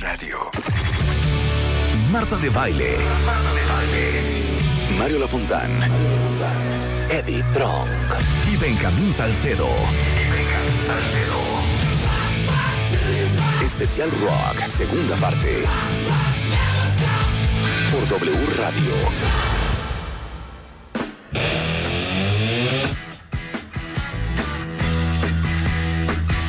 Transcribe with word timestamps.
Radio. 0.00 0.50
Marta 2.10 2.36
de 2.36 2.50
Baile. 2.50 2.98
Mario 4.98 5.18
Lafontán. 5.18 5.70
Eddie 7.10 7.42
Trunk. 7.52 7.88
Y 8.52 8.56
Benjamín 8.56 9.12
Salcedo. 9.14 9.68
Especial 13.62 14.10
Rock, 14.20 14.68
segunda 14.68 15.16
parte. 15.16 15.64
Por 17.90 18.08
W 18.08 18.46
Radio. 18.56 18.94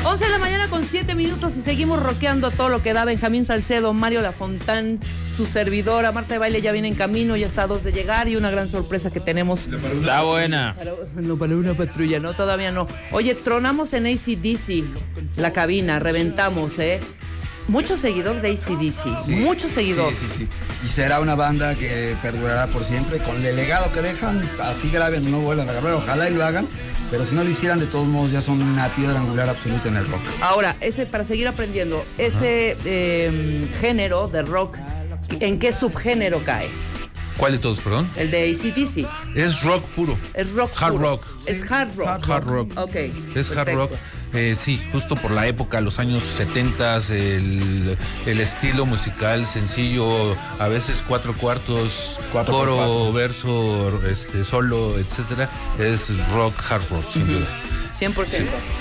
11 0.04 0.26
de 0.26 0.32
la 0.32 0.40
mañana 0.40 0.59
con 0.80 0.88
7 0.88 1.14
minutos 1.14 1.58
y 1.58 1.62
seguimos 1.62 2.02
rockeando 2.02 2.52
todo 2.52 2.70
lo 2.70 2.82
que 2.82 2.94
da 2.94 3.04
Benjamín 3.04 3.44
Salcedo, 3.44 3.92
Mario 3.92 4.22
Lafontán, 4.22 5.02
su 5.28 5.46
servidora, 5.46 6.14
Marta 6.14 6.36
de 6.36 6.38
Baile 6.38 6.62
ya 6.62 6.72
viene 6.72 6.88
en 6.88 6.96
camino, 6.96 7.36
ya 7.36 7.48
está 7.48 7.64
a 7.64 7.68
dos 7.68 7.84
de 7.84 7.92
llegar 7.92 8.30
y 8.30 8.38
una 8.38 8.50
gran 8.50 8.70
sorpresa 8.70 9.12
que 9.12 9.20
tenemos. 9.20 9.68
Está 9.68 10.22
buena. 10.22 10.76
Para, 10.78 10.94
no, 11.16 11.38
para 11.38 11.58
una 11.58 11.74
patrulla, 11.74 12.22
no, 12.22 12.34
todavía 12.34 12.72
no. 12.72 12.88
Oye, 13.12 13.36
tronamos 13.36 13.92
en 13.92 14.06
ACDC 14.06 14.86
la 15.36 15.52
cabina, 15.52 16.00
reventamos, 16.00 16.80
¿eh? 16.80 17.02
Muchos 17.70 18.00
seguidores 18.00 18.42
de 18.42 18.50
ACDC, 18.50 19.26
Sí, 19.26 19.32
muchos 19.36 19.70
seguidores. 19.70 20.18
Sí, 20.18 20.26
sí, 20.28 20.38
sí. 20.40 20.48
Y 20.84 20.90
será 20.90 21.20
una 21.20 21.36
banda 21.36 21.76
que 21.76 22.16
perdurará 22.20 22.66
por 22.68 22.84
siempre 22.84 23.20
con 23.20 23.46
el 23.46 23.56
legado 23.56 23.92
que 23.94 24.02
dejan. 24.02 24.42
Así 24.62 24.90
graben, 24.90 25.30
no 25.30 25.40
vuelvan 25.42 25.70
a 25.70 25.74
grabar. 25.74 25.94
Ojalá 25.94 26.28
y 26.30 26.34
lo 26.34 26.44
hagan. 26.44 26.68
Pero 27.12 27.26
si 27.26 27.36
no 27.36 27.44
lo 27.44 27.50
hicieran, 27.50 27.80
de 27.80 27.86
todos 27.86 28.08
modos, 28.08 28.32
ya 28.32 28.42
son 28.42 28.60
una 28.62 28.88
piedra 28.96 29.20
angular 29.20 29.50
absoluta 29.50 29.88
en 29.88 29.98
el 29.98 30.08
rock. 30.08 30.22
Ahora, 30.42 30.76
ese, 30.82 31.06
para 31.06 31.24
seguir 31.24 31.48
aprendiendo, 31.48 32.04
ese 32.18 32.76
eh, 32.86 33.68
género 33.80 34.28
de 34.28 34.42
rock, 34.42 34.78
¿en 35.40 35.60
qué 35.60 35.72
subgénero 35.72 36.44
cae? 36.44 36.70
¿Cuál 37.38 37.54
de 37.54 37.60
todos, 37.60 37.80
perdón? 37.82 38.10
El 38.16 38.32
de 38.32 38.50
ACDC. 38.50 39.08
Es 39.36 39.62
rock 39.62 39.84
puro. 39.96 40.18
Es 40.34 40.54
rock. 40.54 40.72
Hard 40.76 40.92
puro. 40.94 41.10
rock. 41.10 41.24
Es 41.46 41.72
hard 41.72 41.96
rock. 41.96 42.30
Hard 42.30 42.44
rock. 42.46 42.72
Ok. 42.78 42.96
Es 43.36 43.50
hard 43.52 43.66
perfecto. 43.66 43.76
rock. 43.78 43.92
Eh, 44.34 44.56
sí, 44.58 44.80
justo 44.92 45.16
por 45.16 45.32
la 45.32 45.48
época, 45.48 45.82
los 45.82 45.98
años 45.98 46.24
70, 46.24 46.98
el, 47.10 47.98
el 48.28 48.40
estilo 48.40 48.86
musical 48.86 49.48
sencillo, 49.48 50.36
a 50.60 50.68
veces 50.68 51.04
cuatro 51.08 51.34
cuartos, 51.36 52.20
Cuatro 52.32 52.54
coro, 52.54 52.76
cuatro. 52.76 53.14
verso, 53.14 54.02
este, 54.08 54.44
solo, 54.44 55.00
etcétera. 55.00 55.50
Es 55.80 56.10
rock, 56.32 56.54
hard 56.70 56.84
rock, 56.92 57.12
sin 57.12 57.26
duda. 57.28 57.48
100%. 57.98 58.14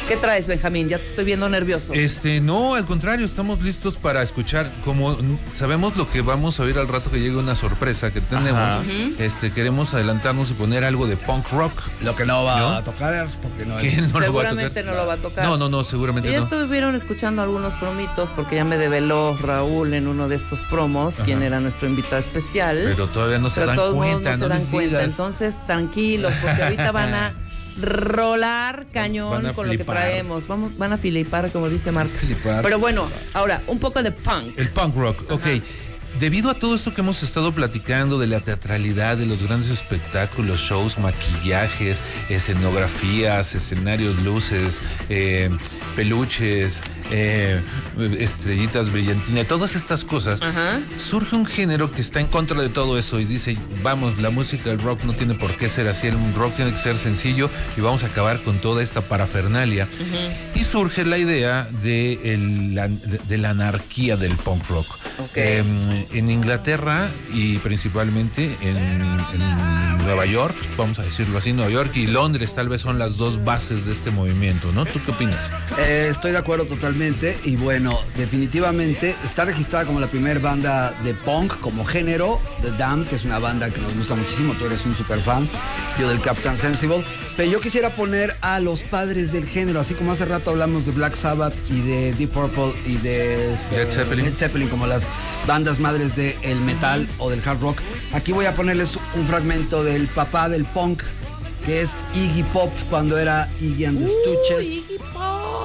¿Qué 0.07 0.17
traes, 0.17 0.49
Benjamín? 0.49 0.89
Ya 0.89 0.99
te 0.99 1.05
estoy 1.05 1.25
viendo 1.25 1.49
nervioso. 1.49 1.93
Este, 1.95 2.41
no, 2.41 2.75
al 2.75 2.85
contrario, 2.87 3.25
estamos 3.27 3.61
listos 3.63 3.97
para 3.97 4.23
escuchar. 4.23 4.71
Como 4.85 5.17
sabemos 5.55 5.97
lo 5.97 6.11
que 6.11 6.21
vamos 6.23 6.61
a 6.61 6.63
oír 6.65 6.79
al 6.79 6.89
rato 6.89 7.11
que 7.11 7.21
llegue 7.21 7.37
una 7.37 7.55
sorpresa 7.55 8.11
que 8.13 8.21
tenemos, 8.21 8.53
Ajá. 8.61 8.83
este, 9.19 9.51
queremos 9.53 9.95
adelantarnos 9.95 10.51
y 10.51 10.55
poner 10.55 10.85
algo 10.85 11.07
de 11.07 11.17
punk 11.17 11.49
rock. 11.51 11.73
Lo 12.03 12.15
que 12.17 12.25
no 12.27 12.45
va 12.45 12.59
¿No? 12.61 12.69
a 12.71 12.83
tocar 12.85 13.15
es 13.15 13.33
porque 13.35 13.65
no 13.67 13.79
es. 13.81 14.13
no 14.13 14.21
lo 14.21 14.33
va 14.35 14.43
a 14.43 14.45
Seguramente 14.45 14.83
tocar. 14.83 14.85
no 14.95 15.01
lo 15.03 15.07
va 15.07 15.13
a 15.15 15.17
tocar. 15.19 15.45
No, 15.45 15.57
no, 15.57 15.69
no, 15.69 15.85
seguramente 15.85 16.31
ya 16.31 16.39
no. 16.39 16.45
estuvieron 16.45 16.95
escuchando 16.95 17.43
algunos 17.43 17.77
promitos 17.77 18.33
porque 18.33 18.57
ya 18.57 18.65
me 18.65 18.79
develó 18.79 19.37
Raúl 19.37 19.95
en 19.95 20.07
uno 20.07 20.29
de 20.29 20.37
estos 20.37 20.63
promos, 20.63 21.15
Ajá. 21.17 21.25
quien 21.25 21.43
era 21.43 21.61
nuestro 21.61 21.89
invitado 21.89 22.19
especial. 22.19 22.83
Pero 22.85 23.07
todavía 23.09 23.39
no 23.39 23.51
se 23.51 23.61
Pero 23.61 23.67
dan 23.69 23.77
todos 23.77 23.95
cuenta, 23.95 24.33
no 24.33 24.39
se 24.39 24.49
dan 24.49 24.65
cuenta. 24.67 25.03
Entonces, 25.03 25.65
tranquilos, 25.67 26.33
porque 26.43 26.63
ahorita 26.63 26.93
van 26.93 27.15
a 27.15 27.35
rolar 27.81 28.87
cañón 28.93 29.53
con 29.55 29.69
lo 29.69 29.73
que 29.77 29.85
traemos. 29.85 30.47
Vamos, 30.47 30.77
van 30.77 30.93
a 30.93 30.99
filipar, 30.99 31.51
como 31.51 31.69
dice 31.69 31.93
Marta. 31.93 32.19
Pero 32.63 32.79
bueno, 32.79 33.09
ahora, 33.35 33.63
un 33.67 33.79
poco 33.79 34.03
de 34.03 34.13
punk. 34.13 34.59
El 34.59 34.69
punk 34.71 34.97
rock, 34.97 35.31
ok. 35.31 35.47
Debido 36.19 36.51
a 36.51 36.55
todo 36.55 36.75
esto 36.75 36.95
que 36.95 37.03
hemos 37.03 37.23
estado 37.23 37.53
platicando 37.53 38.19
de 38.19 38.27
la 38.27 38.41
teatralidad, 38.41 39.17
de 39.17 39.27
los 39.27 39.43
grandes 39.43 39.71
espectáculos, 39.71 40.59
shows, 40.59 40.99
maquillajes, 40.99 42.01
escenografías, 42.29 43.55
escenarios, 43.55 44.17
luces, 44.23 44.81
eh, 45.11 45.49
peluches, 45.95 46.83
eh, 47.11 47.61
estrellitas 48.19 48.91
brillantinas, 48.91 49.47
todas 49.47 49.77
estas 49.77 50.05
cosas, 50.05 50.43
Ajá. 50.43 50.81
surge 50.99 51.37
un 51.37 51.47
género 51.47 51.91
que 51.91 52.01
está 52.01 52.21
en 52.21 52.27
contra 52.27 52.61
de 52.61 52.69
todo 52.69 52.99
eso 52.99 53.19
y 53.21 53.25
dice, 53.25 53.57
vamos, 53.83 54.19
la 54.19 54.31
música, 54.31 54.71
el 54.71 54.79
rock 54.79 55.03
no 55.05 55.15
tiene 55.15 55.35
por 55.35 55.57
qué 55.57 55.69
ser 55.69 55.89
así, 55.89 56.07
el 56.09 56.35
rock 56.35 56.55
tiene 56.57 56.73
que 56.73 56.79
ser 56.79 56.97
sencillo 56.97 57.51
y 57.77 57.81
vamos 57.81 58.03
a 58.05 58.07
acabar 58.07 58.43
con 58.43 58.59
toda 58.59 58.83
esta 58.83 59.03
parafernalia. 59.03 59.89
Y 60.55 60.65
surge 60.65 61.05
la 61.05 61.19
idea 61.19 61.69
de, 61.83 62.35
el- 62.35 62.75
la, 62.75 62.89
de- 62.89 63.19
de 63.27 63.39
la 63.39 63.51
anarquía 63.51 64.17
del 64.17 64.33
punk 64.37 64.69
rock. 64.69 64.87
Eh, 65.35 65.63
en 66.13 66.31
Inglaterra 66.31 67.11
y 67.33 67.59
principalmente 67.59 68.57
en, 68.63 68.77
en 68.77 69.99
Nueva 70.05 70.27
York, 70.27 70.57
vamos 70.77 70.99
a 70.99 71.03
decirlo 71.03 71.39
así, 71.39 71.53
Nueva 71.53 71.71
York 71.71 71.97
y 71.97 72.07
Londres 72.07 72.55
tal 72.55 72.69
vez 72.69 72.83
son 72.83 72.99
las 72.99 73.17
dos 73.17 73.45
bases 73.45 73.87
de 73.87 73.93
este 73.93 74.11
movimiento, 74.11 74.71
¿no? 74.73 74.85
¿Tú 74.87 75.01
qué 75.05 75.11
opinas? 75.11 75.39
Eh, 75.79 76.09
estoy 76.11 76.33
de 76.33 76.39
acuerdo 76.39 76.65
totalmente. 76.67 76.98
Y 77.45 77.55
bueno, 77.55 77.97
definitivamente 78.17 79.15
está 79.25 79.45
registrada 79.45 79.87
como 79.87 80.01
la 80.01 80.09
primera 80.09 80.41
banda 80.41 80.91
de 81.05 81.15
punk 81.15 81.61
como 81.61 81.85
género. 81.85 82.41
The 82.61 82.73
Dam, 82.73 83.05
que 83.05 83.15
es 83.15 83.25
una 83.25 83.39
banda 83.39 83.71
que 83.71 83.81
nos 83.81 83.95
gusta 83.97 84.17
muchísimo. 84.17 84.53
Tú 84.55 84.67
eres 84.67 84.85
un 84.85 84.97
super 84.97 85.21
fan. 85.21 85.49
Yo 86.01 86.09
del 86.09 86.21
Captain 86.21 86.57
Sensible. 86.57 87.05
Pero 87.37 87.53
yo 87.53 87.61
quisiera 87.61 87.91
poner 87.91 88.37
a 88.41 88.59
los 88.59 88.81
padres 88.81 89.33
del 89.33 89.47
género, 89.47 89.79
así 89.79 89.95
como 89.95 90.11
hace 90.11 90.25
rato 90.25 90.51
hablamos 90.51 90.87
de 90.87 90.91
Black 90.91 91.15
Sabbath 91.15 91.55
y 91.71 91.83
de 91.83 92.13
Deep 92.15 92.31
Purple 92.31 92.75
y 92.85 92.97
de 92.97 93.55
este, 93.55 93.77
Led 93.77 93.91
Zeppelin. 93.91 94.25
Led 94.25 94.35
Zeppelin 94.35 94.69
como 94.69 94.89
las 94.89 95.05
bandas 95.47 95.79
madres 95.79 96.17
del 96.17 96.61
metal 96.63 97.09
o 97.19 97.31
del 97.31 97.41
hard 97.47 97.61
rock. 97.61 97.79
Aquí 98.13 98.33
voy 98.33 98.47
a 98.47 98.57
ponerles 98.57 98.99
un 99.15 99.25
fragmento 99.25 99.85
del 99.85 100.09
papá 100.09 100.49
del 100.49 100.65
punk, 100.65 101.05
que 101.69 101.83
es 101.83 101.91
Iggy 102.15 102.45
Pop 102.45 102.73
cuando 102.89 103.19
era 103.19 103.47
Iggy 103.61 103.85
and 103.85 103.99
the 103.99 104.09
Stooges. 104.09 104.85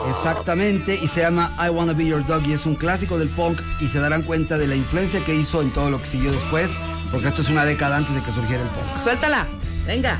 Exactamente, 0.09 0.99
y 1.01 1.07
se 1.07 1.21
llama 1.21 1.55
I 1.57 1.69
Wanna 1.69 1.93
Be 1.93 2.05
Your 2.05 2.25
Dog 2.25 2.45
y 2.45 2.51
es 2.51 2.65
un 2.65 2.75
clásico 2.75 3.17
del 3.17 3.29
punk 3.29 3.61
y 3.79 3.87
se 3.87 3.99
darán 3.99 4.23
cuenta 4.23 4.57
de 4.57 4.67
la 4.67 4.75
influencia 4.75 5.23
que 5.23 5.33
hizo 5.33 5.61
en 5.61 5.71
todo 5.71 5.89
lo 5.89 6.01
que 6.01 6.07
siguió 6.07 6.33
después, 6.33 6.69
porque 7.09 7.29
esto 7.29 7.41
es 7.41 7.49
una 7.49 7.63
década 7.63 7.95
antes 7.95 8.13
de 8.13 8.21
que 8.21 8.33
surgiera 8.33 8.63
el 8.63 8.69
punk. 8.69 8.97
Suéltala. 9.01 9.47
Venga. 9.87 10.19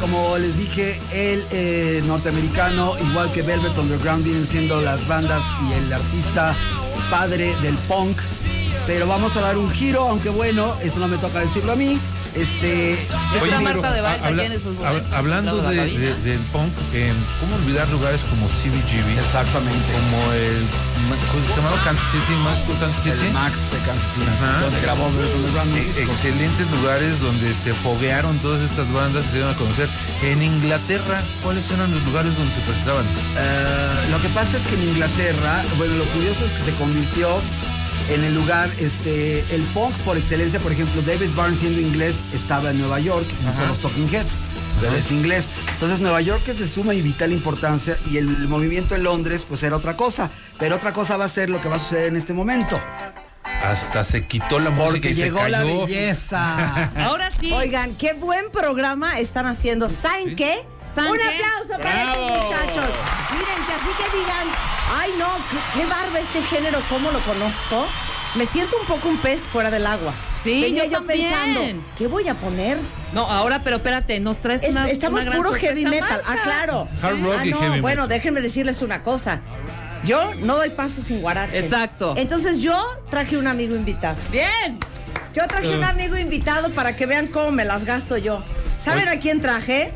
Como 0.00 0.38
les 0.38 0.56
dije, 0.56 1.00
el 1.12 1.44
eh, 1.50 2.02
norteamericano, 2.06 2.94
igual 3.10 3.30
que 3.32 3.42
Velvet 3.42 3.76
Underground, 3.78 4.24
vienen 4.24 4.46
siendo 4.46 4.80
las 4.80 5.06
bandas 5.06 5.42
y 5.68 5.72
el 5.74 5.92
artista 5.92 6.54
padre 7.10 7.54
del 7.62 7.74
punk. 7.88 8.18
Pero 8.86 9.06
vamos 9.06 9.36
a 9.36 9.40
dar 9.40 9.58
un 9.58 9.70
giro, 9.70 10.08
aunque 10.08 10.28
bueno, 10.28 10.74
eso 10.82 10.98
no 10.98 11.08
me 11.08 11.18
toca 11.18 11.40
decirlo 11.40 11.72
a 11.72 11.76
mí. 11.76 11.98
Este, 12.36 12.98
Oye, 13.40 13.50
negro, 13.58 13.80
Marta 13.80 13.92
de 13.92 14.00
Baile 14.02 14.26
habla- 14.26 14.42
tiene 14.42 14.58
sus 14.58 14.76
hab- 14.84 15.02
hablando 15.14 15.56
de, 15.62 15.74
de 15.74 15.98
de- 15.98 16.14
del 16.20 16.38
punk, 16.52 16.70
eh, 16.92 17.12
¿cómo 17.40 17.56
olvidar 17.56 17.88
lugares 17.88 18.20
como 18.28 18.46
CBGB? 18.60 19.18
Exactamente. 19.18 19.88
Como 19.96 20.32
el 20.32 20.60
¿cómo 21.32 21.46
se 21.48 21.56
llamaba 21.56 21.80
Kansas 21.84 22.04
City, 22.12 22.34
Max 22.44 22.60
Kansas 22.80 23.02
City. 23.04 23.26
el 23.26 23.32
Max 23.32 23.54
de 23.72 23.78
Kansas 23.88 24.10
City, 24.12 24.28
Ajá. 24.36 24.60
donde 24.60 24.80
grabó 24.82 25.06
E- 25.08 26.02
excelentes 26.02 26.70
lugares 26.72 27.20
donde 27.20 27.54
se 27.54 27.72
foguearon 27.72 28.36
todas 28.40 28.60
estas 28.68 28.92
bandas, 28.92 29.24
se 29.26 29.32
dieron 29.40 29.54
a 29.54 29.56
conocer. 29.56 29.88
En 30.22 30.42
Inglaterra, 30.42 31.22
¿cuáles 31.42 31.64
eran 31.70 31.88
los 31.94 32.02
lugares 32.04 32.36
donde 32.36 32.52
se 32.54 32.60
presentaban? 32.68 33.04
Eh, 33.06 34.10
lo 34.10 34.20
que 34.20 34.28
pasa 34.28 34.56
es 34.58 34.62
que 34.66 34.74
en 34.74 34.82
Inglaterra, 34.92 35.64
bueno, 35.78 35.94
lo 35.96 36.04
curioso 36.12 36.44
es 36.44 36.52
que 36.52 36.64
se 36.70 36.72
convirtió 36.76 37.40
en 38.10 38.24
el 38.24 38.34
lugar, 38.34 38.70
este, 38.78 39.40
el 39.54 39.62
punk 39.74 39.92
por 40.04 40.16
excelencia, 40.16 40.60
por 40.60 40.72
ejemplo, 40.72 41.02
David 41.02 41.30
Barnes 41.34 41.58
siendo 41.60 41.80
inglés 41.80 42.14
estaba 42.34 42.70
en 42.70 42.78
Nueva 42.78 43.00
York, 43.00 43.26
no 43.44 43.52
son 43.54 43.68
los 43.68 43.78
Talking 43.80 44.08
Heads, 44.14 44.30
pero 44.80 44.94
es 44.94 45.10
inglés. 45.10 45.44
Entonces 45.72 46.00
Nueva 46.00 46.20
York 46.20 46.42
es 46.46 46.58
de 46.58 46.68
suma 46.68 46.94
y 46.94 47.02
vital 47.02 47.32
importancia 47.32 47.96
y 48.10 48.18
el 48.18 48.26
movimiento 48.48 48.94
en 48.94 49.02
Londres 49.04 49.44
pues 49.48 49.62
era 49.62 49.76
otra 49.76 49.96
cosa, 49.96 50.30
pero 50.58 50.76
otra 50.76 50.92
cosa 50.92 51.16
va 51.16 51.24
a 51.24 51.28
ser 51.28 51.50
lo 51.50 51.60
que 51.60 51.68
va 51.68 51.76
a 51.76 51.80
suceder 51.80 52.08
en 52.08 52.16
este 52.16 52.32
momento, 52.32 52.78
Hasta 53.62 54.04
se 54.04 54.26
quitó 54.26 54.58
la 54.60 54.70
música 54.70 54.90
porque 54.90 55.10
y 55.10 55.14
se 55.14 55.22
llegó 55.24 55.46
la 55.48 55.62
cayó. 55.62 55.86
belleza. 55.86 56.84
Ahora 57.04 57.30
sí. 57.40 57.52
Oigan, 57.52 57.94
qué 57.96 58.12
buen 58.14 58.50
programa 58.52 59.18
están 59.18 59.46
haciendo. 59.46 59.88
¿Saben 59.88 60.36
qué? 60.36 60.56
¿Saben 60.96 61.12
Un 61.12 61.20
aplauso 61.20 61.80
para 61.82 62.12
estos 62.12 62.30
muchachos. 62.30 62.84
Miren, 63.32 63.66
que 63.66 63.72
así 63.74 63.90
que 63.98 64.18
digan, 64.18 64.46
ay 64.98 65.10
no, 65.18 65.26
qué, 65.50 65.80
qué 65.80 65.86
barba 65.86 66.18
este 66.18 66.42
género, 66.42 66.80
¿cómo 66.88 67.10
lo 67.10 67.20
conozco? 67.20 67.86
Me 68.34 68.46
siento 68.46 68.78
un 68.80 68.86
poco 68.86 69.08
un 69.10 69.18
pez 69.18 69.40
fuera 69.46 69.70
del 69.70 69.86
agua. 69.86 70.14
Sí, 70.42 70.62
Venía 70.62 70.84
yo 70.84 70.90
yo, 70.92 70.98
también. 70.98 71.30
pensando, 71.30 71.84
¿qué 71.98 72.06
voy 72.06 72.28
a 72.28 72.34
poner? 72.34 72.78
No, 73.12 73.30
ahora, 73.30 73.62
pero 73.62 73.76
espérate, 73.76 74.20
nos 74.20 74.38
traes 74.38 74.62
Es- 74.62 74.70
una. 74.70 74.88
estamos 74.88 75.20
una 75.20 75.30
gran 75.30 75.42
puro 75.42 75.52
heavy 75.54 75.84
metal. 75.84 76.22
Ah, 76.26 76.36
claro. 76.42 76.88
Hard 77.02 77.22
rock 77.22 77.36
ah, 77.40 77.46
y 77.46 77.50
no, 77.50 77.58
heavy 77.58 77.80
bueno, 77.80 78.02
metal. 78.02 78.08
déjenme 78.16 78.40
decirles 78.40 78.80
una 78.80 79.02
cosa. 79.02 79.40
Yo 80.04 80.34
no 80.34 80.56
doy 80.56 80.70
paso 80.70 81.02
sin 81.02 81.20
guarache. 81.20 81.58
Exacto. 81.58 82.14
Entonces 82.16 82.62
yo 82.62 82.82
traje 83.10 83.36
un 83.36 83.46
amigo 83.48 83.76
invitado. 83.76 84.16
Bien. 84.30 84.78
Yo 85.34 85.46
traje 85.46 85.76
un 85.76 85.84
amigo 85.84 86.16
invitado 86.16 86.70
para 86.70 86.96
que 86.96 87.04
vean 87.04 87.26
cómo 87.26 87.50
me 87.50 87.66
las 87.66 87.84
gasto 87.84 88.16
yo. 88.16 88.42
¿Saben 88.78 89.08
a 89.08 89.18
quién 89.18 89.40
traje? 89.40 89.92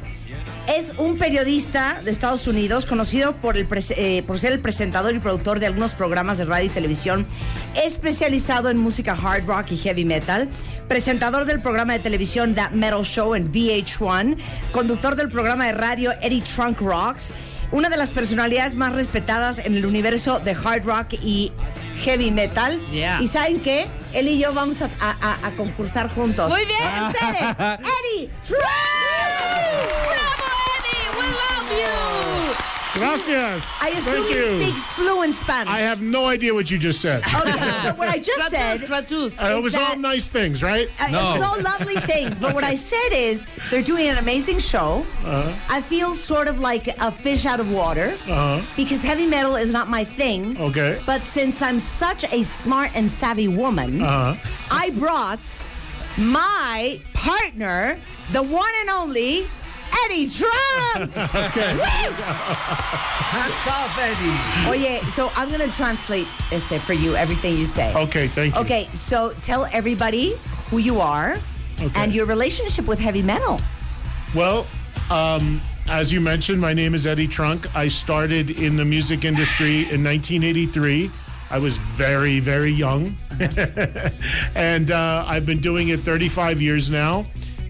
Es 0.76 0.94
un 0.98 1.16
periodista 1.18 2.00
de 2.04 2.10
Estados 2.12 2.46
Unidos 2.46 2.86
conocido 2.86 3.34
por, 3.34 3.56
el 3.56 3.66
eh, 3.96 4.22
por 4.24 4.38
ser 4.38 4.52
el 4.52 4.60
presentador 4.60 5.12
y 5.14 5.18
productor 5.18 5.58
de 5.58 5.66
algunos 5.66 5.92
programas 5.94 6.38
de 6.38 6.44
radio 6.44 6.66
y 6.66 6.68
televisión, 6.68 7.26
especializado 7.74 8.70
en 8.70 8.78
música 8.78 9.12
hard 9.20 9.46
rock 9.46 9.72
y 9.72 9.76
heavy 9.76 10.04
metal, 10.04 10.48
presentador 10.86 11.44
del 11.44 11.60
programa 11.60 11.94
de 11.94 11.98
televisión 11.98 12.54
That 12.54 12.70
Metal 12.70 13.02
Show 13.02 13.34
en 13.34 13.50
VH1, 13.52 14.36
conductor 14.70 15.16
del 15.16 15.28
programa 15.28 15.66
de 15.66 15.72
radio 15.72 16.12
Eddie 16.22 16.42
Trunk 16.42 16.80
Rocks, 16.80 17.32
una 17.72 17.88
de 17.88 17.96
las 17.96 18.10
personalidades 18.10 18.74
más 18.76 18.94
respetadas 18.94 19.58
en 19.66 19.74
el 19.74 19.84
universo 19.84 20.38
de 20.38 20.52
hard 20.52 20.84
rock 20.84 21.14
y 21.14 21.52
heavy 21.98 22.30
metal. 22.30 22.80
Yeah. 22.92 23.18
¿Y 23.20 23.26
saben 23.26 23.60
qué? 23.60 23.88
Él 24.12 24.28
y 24.28 24.38
yo 24.38 24.52
vamos 24.52 24.82
a, 24.82 24.88
a- 25.00 25.50
concursar 25.56 26.08
juntos. 26.14 26.48
Muy 26.48 26.64
bien. 26.64 26.78
Eddie 27.80 28.30
Trunk. 28.44 28.60
you! 31.80 32.54
Gracias. 32.92 33.62
I 33.80 33.90
assume 33.90 34.24
Thank 34.24 34.30
you 34.30 34.36
you. 34.56 34.62
speak 34.64 34.74
fluent 34.74 35.34
Spanish. 35.36 35.72
I 35.72 35.78
have 35.78 36.02
no 36.02 36.26
idea 36.26 36.52
what 36.52 36.72
you 36.72 36.76
just 36.76 37.00
said. 37.00 37.18
Okay, 37.22 37.52
so 37.84 37.94
what 37.94 38.08
I 38.08 38.18
just 38.18 38.50
said, 38.50 38.80
Tratus, 38.80 39.36
tratus. 39.36 39.40
Uh, 39.40 39.54
it 39.54 39.58
is 39.58 39.64
was 39.64 39.74
all 39.76 39.80
that- 39.90 40.00
nice 40.00 40.26
things, 40.26 40.60
right? 40.60 40.88
uh, 40.98 41.06
No. 41.08 41.34
it's 41.34 41.44
all 41.44 41.62
lovely 41.62 41.94
things, 42.12 42.36
but 42.36 42.52
what 42.52 42.64
I 42.64 42.74
said 42.74 43.10
is 43.12 43.46
they're 43.70 43.80
doing 43.92 44.08
an 44.08 44.18
amazing 44.18 44.58
show. 44.58 45.06
Uh-huh. 45.24 45.52
I 45.68 45.80
feel 45.80 46.14
sort 46.14 46.48
of 46.48 46.58
like 46.58 46.88
a 47.00 47.12
fish 47.12 47.46
out 47.46 47.60
of 47.60 47.70
water 47.70 48.18
Uh-huh. 48.26 48.60
because 48.76 49.04
heavy 49.04 49.26
metal 49.26 49.54
is 49.54 49.72
not 49.72 49.88
my 49.88 50.02
thing. 50.02 50.60
Okay. 50.60 51.00
But 51.06 51.22
since 51.24 51.62
I'm 51.62 51.78
such 51.78 52.24
a 52.32 52.42
smart 52.42 52.90
and 52.96 53.08
savvy 53.08 53.46
woman, 53.46 54.02
Uh-huh. 54.02 54.34
I 54.68 54.90
brought 54.90 55.38
my 56.18 57.00
partner, 57.14 57.98
the 58.32 58.42
one 58.42 58.72
and 58.80 58.90
only 58.90 59.46
Eddie 60.04 60.28
Trump. 60.28 60.50
Okay. 61.50 61.76
Hats 63.30 63.66
off, 63.68 63.96
Eddie. 63.98 64.68
Oye, 64.68 65.00
so 65.08 65.30
I'm 65.36 65.48
gonna 65.50 65.68
translate 65.72 66.26
este 66.50 66.80
for 66.80 66.92
you 66.94 67.14
everything 67.16 67.56
you 67.56 67.64
say. 67.64 67.94
Okay, 67.94 68.28
thank 68.28 68.54
you. 68.54 68.60
Okay, 68.60 68.88
so 68.92 69.32
tell 69.40 69.66
everybody 69.72 70.34
who 70.68 70.78
you 70.78 70.98
are 71.00 71.38
Okay. 71.80 71.90
and 72.00 72.12
your 72.12 72.26
relationship 72.26 72.86
with 72.86 72.98
heavy 72.98 73.22
metal. 73.22 73.60
Well, 74.34 74.66
um, 75.10 75.60
as 75.88 76.12
you 76.12 76.20
mentioned, 76.20 76.60
my 76.60 76.72
name 76.74 76.94
is 76.94 77.06
Eddie 77.06 77.28
Trunk. 77.28 77.74
I 77.74 77.88
started 77.88 78.50
in 78.50 78.76
the 78.76 78.84
music 78.84 79.24
industry 79.24 79.80
in 79.90 80.02
1983. 80.04 81.10
I 81.50 81.58
was 81.58 81.76
very, 81.78 82.38
very 82.40 82.70
young. 82.72 83.16
and 84.54 84.90
uh, 84.90 85.24
I've 85.26 85.46
been 85.46 85.60
doing 85.60 85.88
it 85.88 86.00
35 86.00 86.60
years 86.60 86.90
now. 86.90 87.26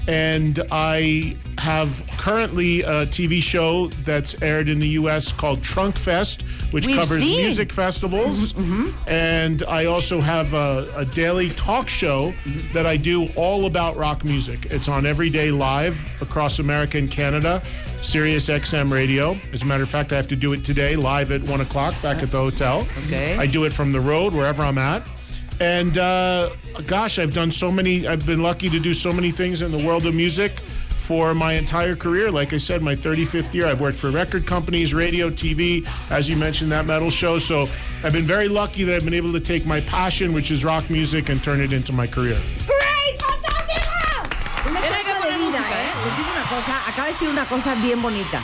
And 0.09 0.61
I 0.71 1.37
have 1.59 2.03
currently 2.17 2.81
a 2.83 3.05
TV 3.07 3.43
show 3.43 3.89
that's 4.05 4.41
aired 4.43 4.69
in 4.69 4.81
the 4.81 4.89
U.S. 4.91 5.31
called 5.31 5.63
Trunk 5.63 5.97
Fest, 5.97 6.43
which 6.71 6.87
We've 6.87 6.97
covers 6.97 7.21
seen. 7.21 7.45
music 7.45 7.73
festivals. 7.73 8.55
Mm-hmm, 8.55 8.83
mm-hmm. 8.83 9.09
And 9.09 9.63
I 9.65 9.85
also 9.85 10.21
have 10.21 10.55
a, 10.55 10.91
a 10.97 11.05
daily 11.05 11.51
talk 11.51 11.89
show 11.89 12.33
that 12.73 12.87
I 12.87 12.97
do 12.97 13.29
all 13.37 13.67
about 13.67 13.97
rock 13.97 14.25
music. 14.25 14.67
It's 14.67 14.89
on 14.89 15.05
every 15.07 15.29
day 15.31 15.51
live 15.51 15.99
across 16.23 16.59
America 16.59 16.99
and 16.99 17.11
Canada, 17.11 17.63
Sirius 18.01 18.49
XM 18.49 18.91
radio. 18.93 19.37
As 19.53 19.63
a 19.63 19.67
matter 19.67 19.83
of 19.83 19.91
fact, 19.91 20.13
I 20.13 20.17
have 20.17 20.29
to 20.29 20.37
do 20.37 20.53
it 20.55 20.65
today 20.65 20.97
live 20.97 21.31
at 21.31 21.43
one 21.43 21.61
o'clock 21.61 21.95
back 22.03 22.23
at 22.23 22.31
the 22.31 22.39
hotel. 22.39 22.87
Okay. 23.07 23.37
I 23.37 23.47
do 23.47 23.65
it 23.65 23.73
from 23.73 23.93
the 23.93 24.01
road 24.01 24.33
wherever 24.33 24.63
I'm 24.63 24.79
at. 24.79 25.03
And 25.61 25.99
uh, 25.99 26.51
gosh, 26.87 27.19
I've 27.19 27.35
done 27.35 27.53
so 27.53 27.71
many, 27.71 28.09
I've 28.09 28.25
been 28.25 28.43
lucky 28.43 28.71
to 28.71 28.81
do 28.81 28.95
so 28.95 29.13
many 29.13 29.31
things 29.31 29.61
in 29.61 29.71
the 29.71 29.85
world 29.87 30.07
of 30.07 30.15
music 30.15 30.53
for 30.97 31.35
my 31.35 31.53
entire 31.53 31.95
career. 31.95 32.31
Like 32.31 32.55
I 32.55 32.57
said, 32.57 32.81
my 32.81 32.97
35th 32.97 33.53
year, 33.53 33.67
I've 33.67 33.81
worked 33.81 33.99
for 33.99 34.11
record 34.11 34.47
companies, 34.47 34.95
radio, 34.95 35.29
TV, 35.29 35.87
as 36.11 36.31
you 36.31 36.37
mentioned, 36.37 36.73
that 36.73 36.87
metal 36.87 37.11
show. 37.11 37.39
So 37.39 37.69
I've 38.03 38.15
been 38.15 38.25
very 38.25 38.49
lucky 38.49 38.85
that 38.85 38.95
I've 38.95 39.05
been 39.05 39.13
able 39.13 39.33
to 39.33 39.41
take 39.41 39.67
my 39.67 39.83
passion, 39.83 40.33
which 40.33 40.51
is 40.51 40.65
rock 40.65 40.89
music, 40.89 41.29
and 41.29 41.45
turn 41.45 41.61
it 41.61 41.75
into 41.75 41.93
my 41.93 42.07
career. 42.07 42.41
¡Great! 42.67 43.21
¡Fantástico! 43.21 44.71
Una 44.71 44.81
Tiene 44.81 44.97
de 44.97 45.39
vida, 45.45 45.59
¿eh? 45.59 45.85
¿eh? 45.85 46.07
Les 46.07 46.17
digo 46.17 46.31
una 46.31 46.49
cosa, 46.49 46.89
acaba 46.89 47.07
de 47.09 47.13
decir 47.13 47.29
una 47.29 47.45
cosa 47.45 47.75
bien 47.75 48.01
bonita. 48.01 48.41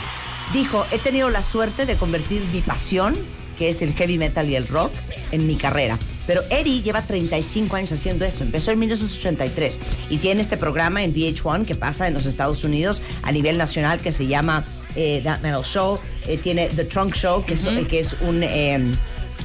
Dijo, 0.53 0.85
he 0.91 0.99
tenido 0.99 1.31
la 1.31 1.41
suerte 1.41 1.87
de 1.87 1.95
convertir 1.95 2.43
mi 2.51 2.61
pasión, 2.61 3.15
que 3.57 3.69
es 3.69 3.81
el 3.81 3.93
heavy 3.93 4.19
metal 4.19 4.47
y 4.49 4.55
el 4.55 4.67
rock, 4.67 4.91
en 5.31 5.47
mi 5.47 5.55
carrera. 5.55 5.97
Pero 6.27 6.43
Eddie 6.49 6.81
lleva 6.81 7.01
35 7.01 7.75
años 7.75 7.91
haciendo 7.91 8.25
esto. 8.25 8.43
Empezó 8.43 8.71
en 8.71 8.79
1983 8.79 9.79
y 10.09 10.17
tiene 10.17 10.41
este 10.41 10.57
programa 10.57 11.03
en 11.03 11.13
VH1 11.13 11.65
que 11.65 11.75
pasa 11.75 12.07
en 12.07 12.13
los 12.13 12.25
Estados 12.25 12.63
Unidos 12.63 13.01
a 13.23 13.31
nivel 13.31 13.57
nacional 13.57 13.99
que 13.99 14.11
se 14.11 14.27
llama 14.27 14.63
eh, 14.95 15.21
That 15.23 15.39
Metal 15.41 15.63
Show. 15.63 15.99
Eh, 16.27 16.37
tiene 16.37 16.67
The 16.67 16.83
Trunk 16.85 17.15
Show, 17.15 17.45
que 17.45 17.53
es, 17.53 17.67
que 17.89 17.99
es 17.99 18.15
un... 18.21 18.43
eh, 18.43 18.79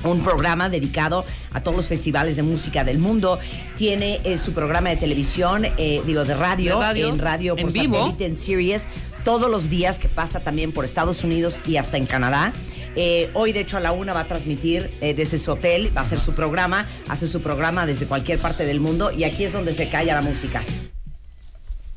un 0.05 0.21
programa 0.21 0.69
dedicado 0.69 1.25
a 1.53 1.62
todos 1.62 1.77
los 1.77 1.87
festivales 1.87 2.37
de 2.37 2.43
música 2.43 2.83
del 2.83 2.99
mundo. 2.99 3.39
Tiene 3.77 4.21
eh, 4.25 4.37
su 4.39 4.53
programa 4.53 4.89
de 4.91 4.97
televisión, 4.97 5.65
eh, 5.77 6.03
digo, 6.07 6.25
de 6.25 6.35
radio, 6.35 6.79
De 6.79 6.83
radio, 6.85 7.09
en 7.09 7.19
radio 7.19 7.55
por 7.57 7.67
en 7.67 7.73
vivo. 7.73 8.17
en 8.19 8.37
series, 8.37 8.89
todos 9.25 9.51
los 9.51 9.71
días 9.71 9.99
que 9.99 10.09
pasa 10.09 10.41
también 10.41 10.73
por 10.73 10.85
Estados 10.85 11.23
Unidos 11.23 11.61
y 11.67 11.77
hasta 11.77 11.97
en 11.99 12.07
Canadá. 12.07 12.53
Eh, 12.97 13.31
hoy, 13.35 13.53
de 13.53 13.61
hecho, 13.61 13.77
a 13.77 13.81
la 13.81 13.93
una 13.93 14.13
va 14.13 14.21
a 14.21 14.25
transmitir 14.25 14.91
eh, 15.01 15.15
desde 15.15 15.39
su 15.39 15.53
hotel, 15.53 15.91
va 15.97 16.03
a 16.03 16.05
hacer 16.05 16.21
su 16.21 16.35
programa, 16.35 16.87
hace 17.09 17.27
su 17.27 17.41
programa 17.41 17.87
desde 17.87 18.07
cualquier 18.07 18.39
parte 18.39 18.67
del 18.67 18.81
mundo 18.81 19.11
y 19.13 19.25
aquí 19.25 19.45
es 19.45 19.53
donde 19.53 19.73
se 19.73 19.89
calla 19.89 20.15
la 20.15 20.23
música. 20.23 20.63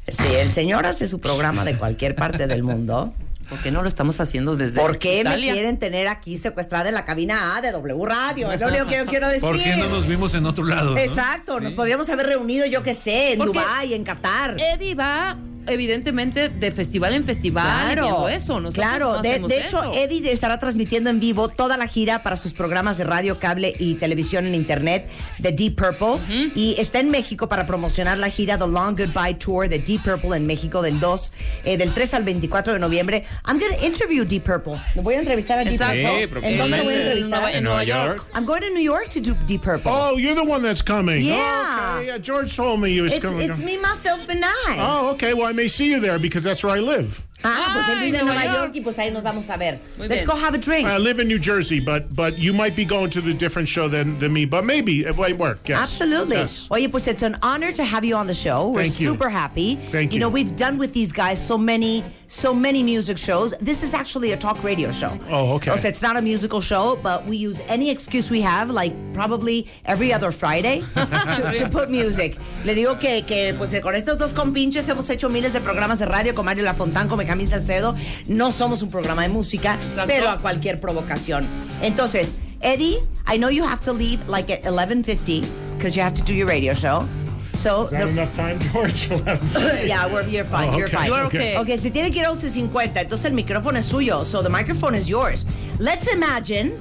Sí, 0.08 0.24
el 0.36 0.54
señor 0.54 0.86
hace 0.86 1.08
su 1.08 1.20
programa 1.20 1.66
de 1.66 1.78
cualquier 1.78 2.16
parte 2.16 2.48
del 2.48 2.64
mundo. 2.64 3.14
¿Por 3.50 3.60
qué 3.60 3.70
no 3.70 3.84
lo 3.84 3.88
estamos 3.88 4.20
haciendo 4.20 4.56
desde 4.56 4.80
¿Por 4.82 4.98
qué 4.98 5.24
me 5.24 5.36
quieren 5.38 5.78
tener 5.78 6.08
aquí 6.08 6.38
secuestrada 6.40 6.90
en 6.90 6.96
la 6.96 7.06
cabina 7.06 7.56
A 7.56 7.62
de 7.62 7.72
W 7.72 8.06
Radio? 8.06 8.52
Es 8.52 8.60
lo 8.60 8.68
único 8.70 8.88
que 8.88 8.98
yo 8.98 9.06
quiero 9.06 9.28
decir. 9.28 9.42
¿Por 9.48 9.62
qué 9.62 9.76
no 9.76 9.88
nos 9.88 10.08
vimos 10.08 10.34
en 10.34 10.46
otro 10.48 10.64
lado? 10.64 10.92
no? 10.92 10.98
Exacto, 10.98 11.60
nos 11.60 11.74
podríamos 11.74 12.10
haber 12.10 12.26
reunido, 12.26 12.66
yo 12.66 12.82
qué 12.82 12.96
sé, 12.96 13.34
en 13.34 13.38
Porque- 13.38 13.60
Dubái, 13.60 13.94
en 13.94 14.04
Qatar. 14.04 14.56
Eddie 14.60 14.96
va 14.96 15.38
evidentemente, 15.68 16.50
de 16.50 16.72
festival 16.72 17.14
en 17.14 17.24
festival. 17.24 17.92
y 17.92 18.02
viendo 18.02 18.30
eso. 18.30 18.60
Nosotros 18.60 18.74
claro. 18.76 19.16
no 19.16 19.22
de, 19.22 19.40
de 19.40 19.62
hecho, 19.62 19.80
eso. 19.80 19.94
Eddie 19.94 20.32
estará 20.32 20.60
transmitiendo 20.60 21.10
en 21.10 21.20
vivo 21.20 21.50
toda 21.50 21.78
la 21.78 21.88
gira 21.88 22.24
para 22.24 22.36
sus 22.36 22.54
programas 22.54 22.98
de 22.98 23.04
radio, 23.04 23.40
cable 23.40 23.74
y 23.78 23.96
televisión 23.96 24.46
en 24.46 24.56
internet 24.56 25.10
de 25.40 25.52
Deep 25.52 25.76
Purple. 25.76 26.22
Y 26.56 26.76
está 26.80 27.00
en 27.00 27.10
México 27.12 27.48
para 27.48 27.66
promocionar 27.66 28.18
la 28.18 28.30
gira 28.30 28.58
The 28.58 28.68
Long 28.68 28.98
Goodbye 28.98 29.36
Tour 29.36 29.70
de 29.70 29.80
Deep 29.80 30.04
Purple 30.04 30.38
en 30.38 30.46
México 30.46 30.82
del 30.82 31.00
2, 31.00 31.34
eh, 31.64 31.78
del 31.78 31.94
3 31.94 32.14
al 32.16 32.24
24 32.24 32.74
de 32.74 32.80
noviembre. 32.80 33.24
I'm 33.48 33.60
going 33.60 33.72
to 33.78 33.86
interview 33.86 34.24
Deep 34.26 34.44
Purple. 34.44 34.80
Me 34.96 35.02
voy 35.02 35.16
a 35.16 35.20
entrevistar 35.20 35.60
a 35.60 35.64
Deep 35.64 35.74
Exacto. 35.74 36.30
Purple. 36.30 36.42
Sí, 36.42 36.54
¿En 36.54 36.58
dónde 36.58 36.78
lo 36.78 36.84
voy 36.84 36.94
a 36.94 36.96
en 36.98 37.02
entrevistar? 37.08 37.56
En 37.56 37.64
Nueva 37.64 37.84
York. 37.84 38.24
I'm 38.34 38.46
going 38.46 38.62
to 38.62 38.70
New 38.70 38.84
York 38.84 39.10
to 39.10 39.20
do 39.20 39.36
Deep 39.48 39.62
Purple. 39.62 39.92
Oh, 39.92 40.18
you're 40.18 40.36
the 40.36 40.48
one 40.48 40.62
that's 40.62 40.82
coming. 40.82 41.24
Yeah. 41.24 41.36
Oh, 41.38 41.98
okay. 41.98 42.08
Yeah, 42.08 42.18
George 42.18 42.56
told 42.56 42.80
me 42.82 42.92
you 42.92 43.04
was 43.04 43.14
it's 43.14 43.26
coming. 43.26 43.42
it's 43.50 43.60
me, 43.60 43.78
myself, 43.78 44.28
and 44.30 44.44
I. 44.44 44.78
Oh, 44.80 45.10
okay. 45.14 45.34
Well, 45.34 45.48
I 45.48 45.54
may 45.56 45.68
see 45.68 45.90
you 45.90 46.00
there 46.00 46.20
because 46.20 46.44
that's 46.44 46.64
where 46.64 46.76
I 46.76 46.80
live. 46.80 47.24
Ah, 47.48 47.72
pues 47.74 47.88
él 47.90 48.00
vive 48.04 48.20
en 48.20 48.26
Nueva 48.26 48.44
York. 48.46 48.56
York. 48.56 48.76
y 48.76 48.82
pues 48.82 48.98
ahí 49.00 49.12
nos 49.12 49.24
vamos 49.24 49.50
a 49.50 49.58
ver. 49.58 49.80
Muy 49.98 50.08
Let's 50.08 50.24
bien. 50.26 50.28
go 50.28 50.36
have 50.46 50.56
a 50.56 50.58
drink. 50.58 50.88
I 50.88 50.98
live 50.98 51.20
in 51.20 51.28
New 51.28 51.40
Jersey, 51.40 51.80
but 51.80 52.14
but 52.16 52.38
you 52.38 52.54
might 52.54 52.76
be 52.76 52.86
going 52.86 53.10
to 53.12 53.22
the 53.22 53.34
different 53.34 53.68
show 53.70 53.88
than, 53.88 54.18
than 54.20 54.34
me. 54.34 54.46
But 54.46 54.64
maybe 54.66 55.02
it 55.06 55.16
might 55.16 55.38
work. 55.38 55.60
Yes. 55.68 55.80
Absolutely. 55.80 56.38
Yes. 56.38 56.68
Oye, 56.72 56.88
pues 56.88 57.08
it's 57.08 57.24
an 57.24 57.38
honor 57.44 57.72
to 57.72 57.84
have 57.84 58.04
you 58.04 58.16
on 58.16 58.28
the 58.28 58.34
show. 58.34 58.70
We're 58.70 58.84
Thank 58.84 59.00
you. 59.00 59.08
super 59.14 59.30
happy. 59.30 59.76
Thank 59.92 60.14
You 60.14 60.20
know, 60.20 60.28
you. 60.30 60.34
we've 60.34 60.56
done 60.56 60.78
with 60.78 60.94
these 60.94 61.12
guys 61.12 61.40
so 61.40 61.58
many, 61.58 62.04
so 62.28 62.54
many 62.54 62.82
music 62.84 63.18
shows. 63.18 63.54
This 63.62 63.84
is 63.84 63.94
actually 63.94 64.32
a 64.32 64.38
talk 64.38 64.64
radio 64.64 64.92
show. 64.92 65.18
Oh, 65.30 65.54
okay. 65.56 65.72
O 65.72 65.76
sea, 65.76 65.90
it's 65.90 66.02
not 66.02 66.18
a 66.18 66.22
musical 66.22 66.62
show, 66.62 66.96
but 67.04 67.26
we 67.26 67.38
use 67.38 67.62
any 67.68 67.90
excuse 67.92 68.32
we 68.32 68.42
have, 68.42 68.70
like 68.72 68.94
probably 69.14 69.68
every 69.86 70.12
other 70.12 70.32
Friday, 70.32 70.82
to, 70.96 71.54
to 71.58 71.70
put 71.70 71.90
music. 71.92 72.38
Le 72.64 72.74
digo 72.74 73.00
que, 73.00 73.22
que 73.24 73.54
pues 73.58 73.74
con 73.82 73.94
estos 73.96 74.18
dos 74.18 74.34
compinches 74.34 74.88
hemos 74.90 75.10
hecho 75.10 75.30
miles 75.30 75.54
de 75.54 75.60
programas 75.62 76.00
de 76.00 76.06
radio 76.06 76.34
con 76.34 76.46
Mario 76.46 76.64
Lafontán, 76.64 77.08
con 77.08 77.18
Benjamín 77.36 77.48
Salcedo. 77.48 77.96
No 78.28 78.52
somos 78.52 78.82
un 78.82 78.90
programa 78.90 79.24
de 79.24 79.30
música, 79.30 79.76
Exacto. 79.76 80.08
pero 80.08 80.30
a 80.30 80.38
cualquier 80.38 80.80
provocación. 80.80 81.46
Entonces, 81.82 82.36
Eddie, 82.62 83.00
I 83.28 83.38
know 83.38 83.50
you 83.50 83.66
have 83.66 83.82
to 83.82 83.94
leave 83.94 84.20
like 84.28 84.50
at 84.52 84.64
11:50 84.64 85.44
because 85.78 85.96
you 85.96 86.02
have 86.02 86.14
to 86.16 86.24
do 86.24 86.34
your 86.34 86.48
radio 86.48 86.74
show. 86.74 87.08
So 87.54 87.86
Is 87.86 87.92
that 87.92 88.04
the- 88.06 88.10
enough 88.10 88.36
time, 88.36 88.60
George? 88.60 89.08
yeah, 89.86 90.08
we're, 90.08 90.28
you're 90.28 90.46
fine. 90.46 90.74
Oh, 90.74 90.78
You're 90.78 90.88
okay. 90.88 90.98
fine. 90.98 91.08
You're 91.08 91.26
okay. 91.26 91.58
Okay, 91.58 91.78
si 91.78 91.90
tiene 91.90 92.12
que 92.12 92.22
ir 92.22 92.26
a 92.26 92.32
11.50, 92.32 92.98
entonces 92.98 93.26
el 93.26 93.34
micrófono 93.34 93.78
es 93.78 93.86
suyo. 93.86 94.26
So 94.26 94.42
the 94.42 94.50
microphone 94.50 94.96
is 94.96 95.08
yours. 95.10 95.46
Let's 95.80 96.08
imagine 96.12 96.78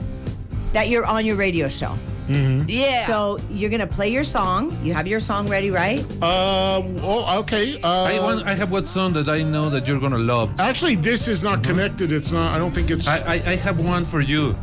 that 0.72 0.88
you're 0.88 1.06
on 1.06 1.24
your 1.24 1.36
radio 1.36 1.68
show. 1.68 1.96
Yeah. 2.28 3.06
So 3.06 3.38
you're 3.50 3.70
going 3.70 3.80
to 3.80 3.86
play 3.86 4.08
your 4.08 4.24
song. 4.24 4.76
You 4.82 4.94
have 4.94 5.06
your 5.06 5.20
song 5.20 5.46
ready, 5.46 5.70
right? 5.70 6.00
uh, 6.22 6.80
oh, 7.02 7.40
okay. 7.40 7.80
Uh, 7.82 8.04
I 8.04 8.18
want. 8.20 8.46
I 8.46 8.54
have 8.54 8.70
one 8.72 8.86
song 8.86 9.12
that 9.12 9.28
I 9.28 9.42
know 9.42 9.68
that 9.70 9.86
you're 9.86 10.00
gonna 10.00 10.18
love. 10.18 10.48
actually, 10.58 10.96
this 10.96 11.28
is 11.28 11.42
not 11.42 11.62
connected. 11.62 12.10
It's 12.12 12.32
not. 12.32 12.54
I 12.54 12.58
don't 12.58 12.72
think 12.72 12.90
it's. 12.90 13.06
I 13.06 13.18
I, 13.18 13.34
I 13.52 13.56
have 13.56 13.78
one 13.78 14.04
for 14.06 14.20
you. 14.20 14.54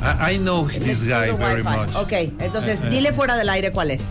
I, 0.00 0.32
I 0.32 0.36
know 0.36 0.62
Let's 0.62 0.78
this 0.84 1.08
guy 1.08 1.32
very 1.32 1.62
Wi-Fi. 1.62 1.76
much. 1.86 1.96
Okay, 2.06 2.30
entonces 2.38 2.82
dile 2.90 3.12
fuera 3.12 3.36
del 3.36 3.48
aire 3.48 3.70
cuál 3.72 3.90
es. 3.90 4.10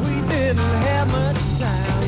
We 0.00 0.14
didn't 0.28 0.58
have 0.58 1.08
much 1.12 1.40
time. 1.60 2.02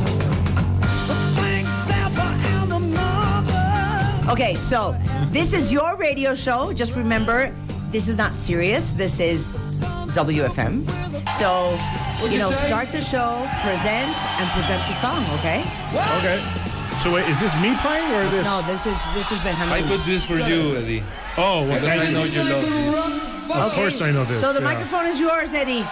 But 1.06 1.22
thanks, 1.36 1.90
Alpha 1.90 2.26
and 2.56 2.70
the 2.70 2.80
mother. 2.96 4.32
Okay, 4.32 4.54
so 4.54 4.94
this 5.30 5.52
is 5.52 5.70
your 5.72 5.96
radio 5.96 6.34
show. 6.34 6.72
Just 6.72 6.96
remember, 6.96 7.52
this 7.90 8.08
is 8.08 8.16
not 8.16 8.34
serious. 8.36 8.92
This 8.92 9.18
is 9.20 9.56
WFM. 10.14 10.88
So, 11.38 11.78
you 12.28 12.38
know, 12.38 12.50
start 12.50 12.92
the 12.92 13.00
show, 13.00 13.46
present, 13.62 14.14
and 14.38 14.50
present 14.50 14.82
the 14.86 14.92
song, 14.94 15.24
okay? 15.38 15.60
okay. 16.18 16.38
So 17.02 17.14
wait, 17.14 17.26
is 17.28 17.40
this 17.40 17.54
me 17.56 17.74
playing 17.80 18.12
or 18.12 18.28
this? 18.30 18.44
No, 18.44 18.60
this 18.66 18.84
is 18.84 18.98
this 19.14 19.30
has 19.30 19.42
been 19.42 19.54
is 19.54 19.60
I 19.60 19.80
Benjamin. 19.80 19.96
put 19.98 20.06
this 20.06 20.24
for 20.24 20.36
you, 20.36 20.76
Eddie. 20.76 21.02
Oh, 21.38 21.66
well, 21.66 21.80
Because 21.80 21.88
I 21.88 22.10
know 22.10 22.24
you. 22.24 22.42
you 22.42 22.92
love 22.92 23.48
this. 23.48 23.56
Of 23.56 23.72
course 23.72 24.00
I 24.02 24.10
know 24.10 24.24
this. 24.24 24.40
So 24.40 24.52
the 24.52 24.60
yeah. 24.60 24.64
microphone 24.66 25.06
is 25.06 25.18
yours, 25.18 25.52
Eddie. 25.54 25.84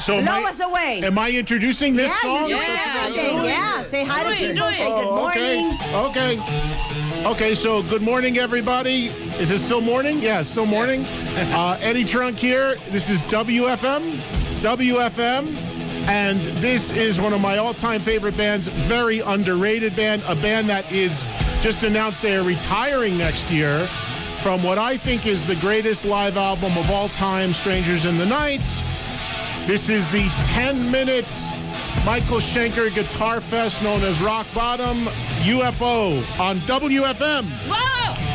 So 0.00 0.16
am 0.18 0.24
blow 0.24 0.34
I- 0.44 0.48
us 0.48 0.60
away. 0.60 1.00
Am 1.04 1.18
I 1.18 1.30
introducing 1.30 1.94
this 1.96 2.08
yeah, 2.10 2.20
song? 2.22 2.48
you're 2.48 2.58
doing 2.58 2.60
Yeah, 2.68 3.02
everything. 3.06 3.36
do 3.38 3.42
it. 3.44 3.48
Yeah, 3.48 3.82
say 3.82 4.04
hi 4.04 4.24
Do 4.24 4.30
to 4.30 4.36
people. 4.52 4.68
Say 4.68 4.78
good 4.78 5.06
Oh, 5.08 5.16
morning. 5.16 5.78
Okay. 5.94 6.38
Okay. 6.38 7.24
Okay, 7.24 7.54
so 7.54 7.82
good 7.84 8.02
morning, 8.02 8.38
everybody. 8.38 9.06
Is 9.40 9.50
it 9.50 9.60
still 9.60 9.80
morning? 9.80 10.18
Yeah, 10.18 10.40
it's 10.40 10.50
still 10.50 10.66
morning. 10.66 11.04
Uh, 11.36 11.78
Eddie 11.80 12.04
Trunk 12.04 12.36
here. 12.36 12.76
This 12.90 13.08
is 13.08 13.24
WFM. 13.24 14.02
WFM. 14.62 15.56
And 16.08 16.40
this 16.60 16.90
is 16.90 17.20
one 17.20 17.32
of 17.32 17.40
my 17.40 17.58
all 17.58 17.74
time 17.74 18.00
favorite 18.00 18.36
bands, 18.36 18.68
very 18.68 19.20
underrated 19.20 19.94
band, 19.94 20.22
a 20.28 20.34
band 20.34 20.68
that 20.68 20.90
is 20.90 21.24
just 21.62 21.84
announced 21.84 22.22
they 22.22 22.36
are 22.36 22.42
retiring 22.42 23.16
next 23.16 23.50
year 23.50 23.86
from 24.40 24.62
what 24.64 24.78
I 24.78 24.96
think 24.96 25.26
is 25.26 25.46
the 25.46 25.54
greatest 25.56 26.04
live 26.04 26.36
album 26.36 26.76
of 26.76 26.90
all 26.90 27.08
time, 27.10 27.52
Strangers 27.52 28.04
in 28.04 28.18
the 28.18 28.26
Night. 28.26 28.60
This 29.66 29.88
is 29.88 30.10
the 30.10 30.28
10 30.48 30.90
minute 30.90 31.26
Michael 32.04 32.38
Schenker 32.38 32.92
Guitar 32.92 33.40
Fest 33.40 33.80
known 33.82 34.02
as 34.02 34.20
Rock 34.20 34.46
Bottom 34.52 35.04
UFO 35.44 36.18
on 36.40 36.58
WFM. 36.60 37.44
Wow. 37.68 38.31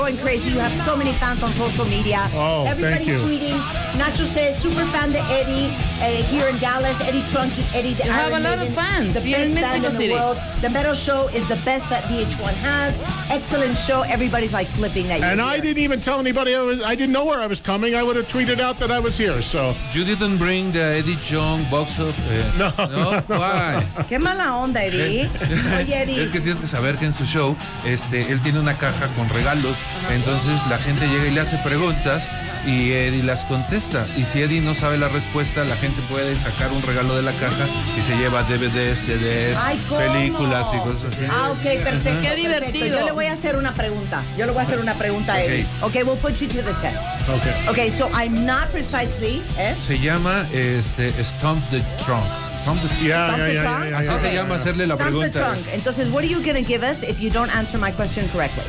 Going 0.00 0.16
crazy. 0.16 0.50
You 0.50 0.58
have 0.58 0.72
so 0.88 0.96
many 0.96 1.12
fans 1.20 1.42
on 1.42 1.52
social 1.52 1.84
media. 1.84 2.20
Oh, 2.32 2.64
Everybody's 2.66 3.06
thank 3.06 3.08
you. 3.08 3.18
tweeting. 3.20 3.58
Nacho 4.00 4.24
says, 4.24 4.56
super 4.56 4.86
fan 4.86 5.12
de 5.12 5.20
Eddie 5.28 5.68
uh, 6.00 6.22
here 6.32 6.48
in 6.48 6.56
Dallas. 6.58 6.98
Eddie 7.02 7.20
Trunky, 7.32 7.62
Eddie 7.74 7.92
the 7.94 8.04
You 8.04 8.10
have 8.10 8.32
Iron 8.32 8.46
a 8.46 8.48
lot 8.56 8.66
of 8.66 8.72
fans 8.74 9.12
The 9.12 9.20
here 9.20 9.36
best 9.36 9.54
band 9.54 9.84
in 9.84 9.92
the 9.92 9.98
City. 9.98 10.14
world. 10.14 10.38
The 10.62 10.70
metal 10.70 10.94
show 10.94 11.28
is 11.28 11.46
the 11.48 11.56
best 11.68 11.88
that 11.90 12.04
VH1 12.04 12.54
has. 12.64 12.96
Excellent 13.30 13.76
show. 13.78 14.02
Everybody's 14.02 14.52
like 14.52 14.66
flipping 14.68 15.06
that. 15.08 15.20
you're 15.20 15.28
And 15.30 15.40
I 15.40 15.54
here. 15.54 15.62
didn't 15.62 15.82
even 15.84 16.00
tell 16.00 16.18
anybody 16.18 16.54
I 16.56 16.60
was 16.60 16.80
I 16.80 16.94
didn't 16.96 17.12
know 17.12 17.24
where 17.24 17.38
I 17.38 17.46
was 17.46 17.60
coming. 17.60 17.94
I 17.94 18.02
would 18.02 18.16
have 18.16 18.26
tweeted 18.26 18.60
out 18.60 18.78
that 18.80 18.90
I 18.90 18.98
was 18.98 19.16
here. 19.16 19.40
So 19.42 19.74
You 19.94 20.04
didn't 20.04 20.38
bring 20.38 20.72
the 20.72 20.82
Eddie 20.98 21.18
Young 21.30 21.62
box 21.70 21.98
of. 21.98 22.14
eh, 22.30 22.44
No. 22.58 22.70
No. 22.90 23.22
Why? 23.38 23.86
Qué 24.08 24.18
mala 24.18 24.56
onda, 24.56 24.82
Eddie. 24.84 25.28
Oye, 25.78 26.02
Eddie. 26.02 26.22
Es 26.24 26.30
que 26.30 26.40
tienes 26.40 26.60
que 26.60 26.66
saber 26.66 26.96
que 26.96 27.06
en 27.06 27.12
su 27.12 27.24
show, 27.24 27.56
este, 27.86 28.22
él 28.32 28.40
tiene 28.42 28.58
una 28.58 28.76
caja 28.78 29.06
con 29.14 29.28
regalos. 29.28 29.76
Entonces 30.10 30.60
la 30.68 30.78
gente 30.78 31.06
llega 31.06 31.26
y 31.26 31.30
le 31.30 31.40
hace 31.40 31.56
preguntas 31.58 32.28
y 32.66 32.92
Eddie 32.92 33.22
las 33.22 33.44
contesta. 33.44 34.06
Y 34.16 34.24
si 34.24 34.42
Eddie 34.42 34.60
no 34.60 34.74
sabe 34.74 34.98
la 34.98 35.08
respuesta, 35.08 35.64
la 35.64 35.76
gente 35.76 36.02
puede 36.10 36.36
sacar 36.38 36.70
un 36.72 36.82
regalo 36.82 37.14
de 37.16 37.22
la 37.22 37.32
caja 37.32 37.64
y 37.96 38.00
se 38.02 38.16
lleva 38.16 38.42
DVDs, 38.42 38.98
CDs, 38.98 39.56
Ay, 39.58 39.78
películas 39.88 40.66
y 40.74 40.78
cosas 40.78 41.04
así. 41.12 41.24
Ah, 41.30 41.50
ok, 41.52 41.62
perfecto. 41.62 41.80
Qué 41.84 41.90
perfecto. 42.10 42.36
divertido. 42.36 42.98
Yo 43.00 43.04
le 43.06 43.12
voy 43.12 43.19
a 43.26 43.32
hacer 43.32 43.56
una 43.56 43.72
pregunta. 43.74 44.22
Yo 44.36 44.46
le 44.46 44.52
voy 44.52 44.60
a 44.62 44.64
hacer 44.66 44.78
una 44.80 44.94
pregunta 44.94 45.34
a 45.34 45.42
Eddie. 45.42 45.66
Okay, 45.82 46.02
we'll 46.02 46.16
put 46.18 46.40
you 46.40 46.48
to 46.48 46.62
the 46.62 46.72
test. 46.80 47.06
Okay. 47.28 47.68
Okay, 47.68 47.88
so 47.90 48.08
I'm 48.14 48.44
not 48.46 48.68
precisely. 48.70 49.42
Eh? 49.58 49.74
Se 49.76 49.98
llama 49.98 50.46
este, 50.52 51.12
Stomp 51.24 51.62
the 51.70 51.80
Trunk. 52.04 52.26
Stomp 52.56 52.80
the 52.82 52.88
Yeah, 53.04 53.26
Stomp 53.28 53.38
yeah, 53.38 53.46
the 53.46 53.54
yeah, 53.54 53.62
trunk? 53.62 53.84
yeah, 53.84 53.90
yeah, 53.90 53.98
Así 53.98 54.06
yeah. 54.06 54.30
se 54.30 54.34
llama 54.34 54.54
hacerle 54.56 54.86
la 54.86 54.94
Stump 54.96 55.10
the 55.12 55.16
pregunta. 55.30 55.38
trunk. 55.54 55.66
Entonces, 55.72 56.10
what 56.10 56.22
are 56.24 56.28
you 56.30 56.40
going 56.42 56.56
to 56.56 56.62
give 56.68 56.82
us 56.82 57.02
if 57.02 57.20
you 57.20 57.30
don't 57.30 57.50
answer 57.56 57.78
my 57.78 57.90
question 57.92 58.28
correctly? 58.28 58.64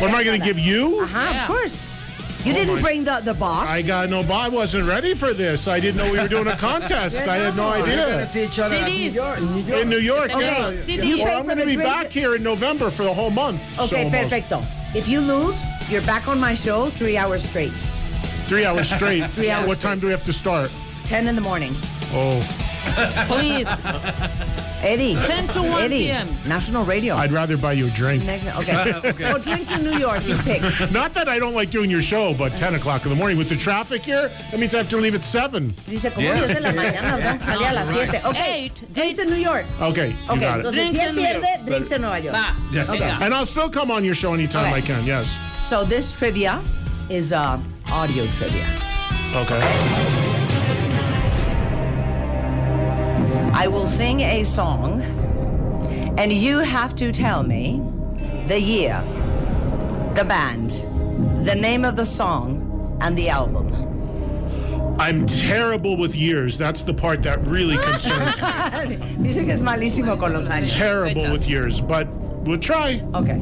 What 0.00 0.10
am 0.10 0.14
I 0.16 0.24
going 0.24 0.40
to 0.40 0.44
give 0.46 0.58
you? 0.58 1.00
Uh-huh, 1.02 1.30
Yeah. 1.30 1.42
of 1.42 1.48
course. 1.48 1.86
You 2.44 2.52
Oh 2.52 2.54
didn't 2.56 2.74
my- 2.76 2.80
bring 2.82 3.04
the, 3.04 3.20
the 3.24 3.34
box. 3.34 3.66
I 3.66 3.80
got 3.82 4.08
no. 4.10 4.22
box. 4.22 4.44
I 4.44 4.48
wasn't 4.48 4.86
ready 4.86 5.14
for 5.14 5.32
this. 5.32 5.66
I 5.66 5.80
didn't 5.80 5.96
know 5.96 6.12
we 6.12 6.18
were 6.20 6.28
doing 6.28 6.46
a 6.46 6.56
contest. 6.70 7.16
I 7.26 7.36
had 7.36 7.56
no 7.56 7.70
We're 7.70 7.78
gonna 7.86 8.02
idea. 8.02 8.26
see 8.26 8.44
each 8.44 8.58
other 8.58 8.74
at 8.74 8.84
New 8.84 9.10
CDs. 9.10 9.14
York, 9.14 9.38
in 9.38 9.46
New 9.54 9.62
York. 9.62 9.80
In 9.82 9.88
New 9.88 9.98
York, 9.98 10.30
Okay, 10.34 10.74
yeah. 10.74 10.82
CD. 10.82 11.08
You 11.08 11.16
Well, 11.18 11.26
pay 11.26 11.34
I'm 11.38 11.44
going 11.46 11.58
to 11.58 11.66
be 11.66 11.74
drinks. 11.76 11.92
back 11.92 12.10
here 12.10 12.34
in 12.34 12.42
November 12.42 12.90
for 12.90 13.04
the 13.04 13.14
whole 13.14 13.30
month. 13.30 13.60
Okay, 13.80 13.86
so 13.88 13.96
almost. 13.96 14.22
perfecto. 14.22 14.62
If 14.94 15.08
you 15.08 15.20
lose, 15.20 15.62
you're 15.88 16.02
back 16.02 16.28
on 16.28 16.38
my 16.38 16.52
show 16.54 16.90
three 16.90 17.16
hours 17.16 17.42
straight. 17.48 17.72
Three 18.46 18.66
hours 18.66 18.90
straight. 18.90 19.24
Three 19.30 19.50
hours 19.50 19.66
What 19.66 19.78
time 19.80 19.98
do 20.00 20.06
we 20.06 20.12
have 20.12 20.24
to 20.24 20.32
start? 20.32 20.70
10 21.06 21.26
in 21.28 21.34
the 21.34 21.40
morning. 21.40 21.72
Oh, 22.12 22.40
Please. 23.26 23.66
Eddie. 24.82 25.14
10 25.14 25.48
to 25.48 25.62
1 25.62 25.82
Eddie, 25.84 25.98
p.m. 26.04 26.28
National 26.46 26.84
Radio. 26.84 27.16
I'd 27.16 27.32
rather 27.32 27.56
buy 27.56 27.72
you 27.72 27.86
a 27.86 27.90
drink. 27.90 28.24
Next- 28.24 28.46
okay. 28.56 29.12
Well, 29.18 29.38
drinks 29.38 29.72
in 29.74 29.82
New 29.82 29.96
York, 29.98 30.26
you 30.26 30.36
pick. 30.38 30.60
Not 30.92 31.14
that 31.14 31.26
I 31.28 31.38
don't 31.38 31.54
like 31.54 31.70
doing 31.70 31.90
your 31.90 32.02
show, 32.02 32.34
but 32.34 32.52
10 32.52 32.74
o'clock 32.74 33.04
in 33.04 33.08
the 33.10 33.16
morning 33.16 33.38
with 33.38 33.48
the 33.48 33.56
traffic 33.56 34.02
here, 34.02 34.28
that 34.50 34.60
means 34.60 34.74
I 34.74 34.78
have 34.78 34.88
to 34.90 34.98
leave 34.98 35.14
at 35.14 35.24
7. 35.24 35.74
Dice, 35.86 36.10
como 36.12 36.26
Yeah. 36.26 36.46
10 36.46 36.54
de 36.54 36.60
la 36.60 36.72
mañana, 36.72 37.38
tengo 37.38 37.58
que 37.58 37.66
a 37.66 37.72
las 37.72 37.88
7. 37.88 38.20
Okay. 38.26 38.64
Eight. 38.64 38.92
Drinks 38.92 39.18
in 39.18 39.30
New 39.30 39.36
York. 39.36 39.64
Okay, 39.80 40.10
you 40.10 40.16
Okay, 40.30 40.40
got 40.40 40.60
it. 40.60 40.66
entonces 40.66 40.72
Drinks 40.74 40.94
si 40.94 41.00
él 41.00 41.08
in 41.08 41.14
New 41.16 41.22
pierde, 41.22 41.42
York. 41.56 41.66
drinks 41.66 41.90
in 41.92 42.00
Nueva 42.02 42.20
York. 42.20 42.36
Va. 42.36 42.54
Yes. 42.72 42.90
Venga. 42.90 43.18
And 43.22 43.32
I'll 43.34 43.46
still 43.46 43.70
come 43.70 43.90
on 43.90 44.04
your 44.04 44.14
show 44.14 44.34
anytime 44.34 44.66
Okay. 44.66 44.74
I 44.76 44.80
can, 44.82 45.04
yes. 45.06 45.34
So 45.62 45.84
this 45.84 46.12
trivia 46.18 46.62
is 47.08 47.32
uh, 47.32 47.58
audio 47.90 48.26
trivia. 48.26 48.66
Okay. 49.34 50.23
I 53.56 53.68
will 53.68 53.86
sing 53.86 54.18
a 54.18 54.42
song, 54.42 55.00
and 56.18 56.32
you 56.32 56.58
have 56.58 56.92
to 56.96 57.12
tell 57.12 57.44
me 57.44 57.80
the 58.48 58.60
year, 58.60 59.00
the 60.16 60.24
band, 60.24 60.70
the 61.46 61.54
name 61.54 61.84
of 61.84 61.94
the 61.94 62.04
song, 62.04 62.98
and 63.00 63.16
the 63.16 63.28
album. 63.28 63.72
I'm 64.98 65.24
terrible 65.26 65.96
with 65.96 66.16
years. 66.16 66.58
That's 66.58 66.82
the 66.82 66.92
part 66.92 67.22
that 67.22 67.46
really 67.46 67.76
concerns 67.76 68.42
me. 68.90 68.96
Dice 69.22 69.44
que 69.44 69.52
es 69.52 69.60
malísimo 69.60 70.18
con 70.18 70.32
los 70.32 70.48
años. 70.48 70.76
terrible 70.76 71.30
with 71.30 71.48
years, 71.48 71.80
but 71.80 72.08
we'll 72.44 72.58
try. 72.58 73.00
Okay. 73.14 73.40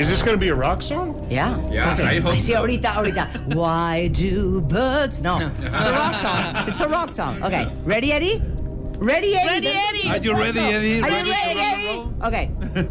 Is 0.00 0.08
this 0.08 0.22
going 0.22 0.36
to 0.36 0.40
be 0.40 0.50
a 0.50 0.54
rock 0.54 0.80
song? 0.80 1.17
Yeah. 1.28 1.58
Yeah, 1.70 1.90
I 1.92 2.20
hope 2.20 2.32
Ay, 2.32 2.38
sí, 2.40 2.52
so. 2.52 2.60
ahorita, 2.64 2.88
ahorita. 2.96 3.28
Why 3.54 4.08
do 4.08 4.60
birds? 4.62 5.20
No. 5.20 5.38
It's 5.60 5.84
a 5.86 5.92
rock 5.92 6.14
song. 6.16 6.56
It's 6.68 6.80
a 6.80 6.88
rock 6.88 7.10
song. 7.10 7.42
Okay. 7.42 7.68
Ready, 7.84 8.12
Eddie? 8.12 8.42
Ready, 8.98 9.36
Eddie? 9.36 9.46
Ready, 9.46 9.68
Eddie. 9.68 10.08
Are 10.08 10.16
you 10.18 10.32
ready, 10.34 10.60
Eddie? 10.60 11.02
Are 11.02 11.10
you 11.10 11.30
ready, 11.30 11.60
Eddie? 11.60 12.00
Okay. 12.24 12.50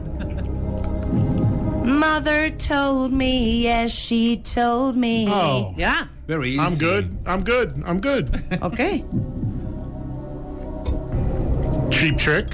Mother 1.88 2.50
told 2.52 3.12
me, 3.13 3.63
yes, 3.63 3.91
she 3.91 4.38
told 4.38 4.95
me. 4.97 5.26
Oh, 5.30 5.73
Yeah. 5.78 6.08
Very 6.28 6.50
easy. 6.52 6.60
I'm 6.60 6.76
good. 6.78 7.17
I'm 7.26 7.43
good. 7.43 7.82
I'm 7.86 8.00
good. 8.02 8.30
Okay. 8.62 9.04
Cheap 11.89 12.17
Trick, 12.17 12.47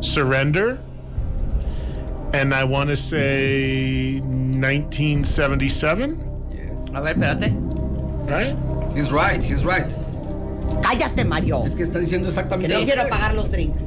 Surrender, 0.00 0.78
and 2.32 2.54
I 2.54 2.62
want 2.64 2.88
to 2.90 2.96
say 2.96 4.20
1977, 4.20 6.90
A 6.94 7.02
ver, 7.02 7.14
espérate. 7.14 7.52
right? 8.30 8.56
He's 8.94 9.10
right, 9.12 9.42
he's 9.42 9.64
right. 9.64 9.86
Cállate, 10.82 11.24
Mario. 11.26 11.64
Es 11.66 11.74
que 11.74 11.82
está 11.84 11.98
diciendo 11.98 12.28
Que 12.28 12.40
exactamente 12.40 12.72
no 12.72 12.78
lo 12.80 12.84
quiero 12.86 13.02
que 13.02 13.08
es. 13.08 13.14
pagar 13.16 13.34
los 13.34 13.50
drinks. 13.50 13.84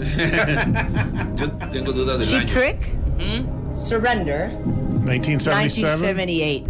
Yo 1.36 1.50
tengo 1.70 1.92
duda 1.92 2.16
del 2.16 2.26
Cheap 2.26 2.40
año. 2.42 2.48
Trick, 2.48 2.78
mm-hmm. 3.18 3.76
Surrender, 3.76 4.48
1977. 5.04 6.16
1978. 6.16 6.64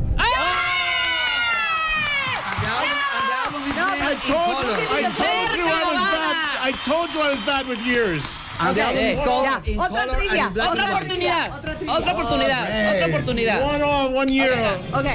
I 4.02 4.14
told, 4.26 4.66
I 4.90 5.02
told 5.16 5.50
you 5.56 5.64
I 5.64 5.84
was 5.84 6.00
bad. 6.10 6.34
I 6.60 6.72
told 6.84 7.12
you 7.14 7.20
I 7.20 7.30
was 7.30 7.40
bad 7.46 7.66
with 7.68 7.78
years. 7.86 8.20
Is 8.60 8.66
Okay. 8.76 9.16
called 9.24 9.44
Ya, 9.46 9.62
In 9.64 9.78
otra 9.78 10.04
Color 10.04 10.16
trivia, 10.16 10.48
Black 10.52 10.68
Otra 10.68 10.84
and 10.84 10.92
oportunidad. 10.92 11.46
Otra 11.88 12.12
oportunidad. 12.12 12.64
Otra 12.92 13.06
oportunidad. 13.06 13.62
One 13.62 13.82
on, 13.82 14.14
one 14.14 14.28
year. 14.32 14.52
Ok. 14.92 15.06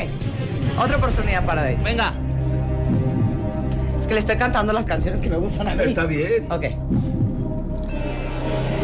Otra 0.80 0.98
oportunidad 0.98 1.46
para 1.46 1.70
Eddie. 1.70 1.84
Venga. 1.84 2.12
Es 4.00 4.08
que 4.08 4.14
le 4.16 4.20
estoy 4.20 4.38
cantando 4.38 4.74
las 4.74 4.86
canciones 4.86 5.22
que 5.22 5.30
me 5.30 5.38
gustan 5.38 5.68
a 5.68 5.76
mí. 5.76 5.84
Está 5.84 6.06
bien. 6.06 6.48
Ok. 6.52 6.66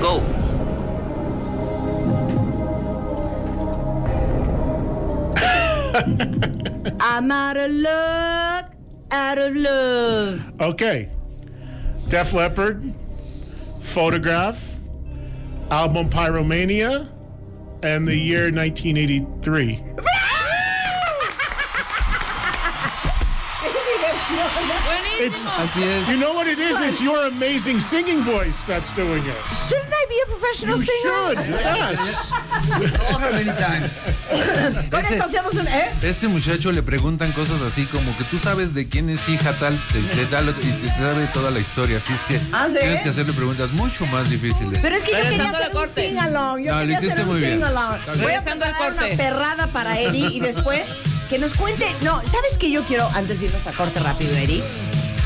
Go. 0.01 0.21
I'm 7.01 7.31
out 7.31 7.57
of 7.57 7.71
luck, 7.71 8.71
out 9.11 9.37
of 9.37 9.55
love. 9.55 10.51
Okay. 10.61 11.09
Def 12.07 12.33
Leppard, 12.33 12.93
Photograph, 13.81 14.75
album 15.69 16.09
Pyromania, 16.09 17.09
and 17.83 18.07
the 18.07 18.15
year 18.15 18.51
1983. 18.51 19.83
It's. 25.21 25.37
Así 25.45 25.83
es. 25.83 26.07
you 26.09 26.17
know 26.17 26.33
what 26.33 26.47
it 26.47 26.57
is? 26.59 26.79
It's 26.79 26.99
your 27.01 27.27
amazing 27.27 27.79
singing 27.79 28.21
voice 28.23 28.63
that's 28.65 28.89
doing 28.95 29.23
it. 29.23 29.35
Shouldn't 29.67 29.93
I 29.93 30.05
be 30.09 30.15
a 30.25 30.27
professional 30.27 30.77
You 30.77 30.83
singer? 30.85 31.35
should, 31.35 31.37
yes. 31.47 32.31
Con 34.89 35.05
esto 35.05 35.23
hacemos 35.23 35.53
un... 35.53 35.67
¿eh? 35.67 35.91
Este 36.01 36.27
muchacho 36.27 36.71
le 36.71 36.81
preguntan 36.81 37.31
cosas 37.33 37.61
así 37.61 37.85
como 37.85 38.17
que 38.17 38.23
tú 38.25 38.37
sabes 38.39 38.73
de 38.73 38.87
quién 38.87 39.09
es 39.09 39.27
hija 39.29 39.53
tal, 39.53 39.79
de, 39.93 40.01
de 40.01 40.25
tal, 40.25 40.49
y 40.49 40.53
te 40.71 40.87
sabe 40.89 41.27
toda 41.33 41.51
la 41.51 41.59
historia. 41.59 41.97
Así 41.97 42.13
es 42.13 42.19
que 42.39 42.41
¿Ah, 42.53 42.67
sí? 42.69 42.77
tienes 42.79 43.03
que 43.03 43.09
hacerle 43.09 43.33
preguntas 43.33 43.71
mucho 43.71 44.05
más 44.07 44.29
difíciles. 44.29 44.79
Pero 44.81 44.95
es 44.95 45.03
que 45.03 45.11
yo 45.11 45.21
quería 45.29 45.49
hacer 45.49 45.67
un 45.67 45.73
corte. 45.73 46.01
sing-along. 46.07 46.63
Yo 46.63 46.71
No, 46.71 46.79
lo 46.79 46.81
quería 46.81 46.97
hiciste 46.97 47.13
hacer 47.13 47.25
un 47.25 47.31
muy 47.31 47.39
bien. 47.41 47.53
sing-along. 47.59 47.97
Voy 48.05 48.09
a 48.09 48.15
Regresando 48.15 48.65
al 48.65 48.71
preparar 48.71 48.93
corte. 48.95 49.05
una 49.13 49.17
perrada 49.17 49.67
para 49.67 49.99
Eddie 49.99 50.27
y 50.31 50.39
después 50.39 50.87
que 51.29 51.37
nos 51.39 51.53
cuente... 51.53 51.87
No, 52.01 52.19
¿sabes 52.19 52.57
qué 52.59 52.71
yo 52.71 52.83
quiero, 52.85 53.07
antes 53.15 53.39
de 53.39 53.45
irnos 53.47 53.65
a 53.67 53.71
corte 53.71 53.99
rápido, 53.99 54.35
Eddie? 54.35 54.63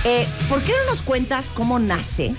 Eh, 0.08 0.28
¿Por 0.48 0.62
qué 0.62 0.72
no 0.72 0.92
nos 0.92 1.02
cuentas 1.02 1.50
cómo 1.50 1.80
nace 1.80 2.36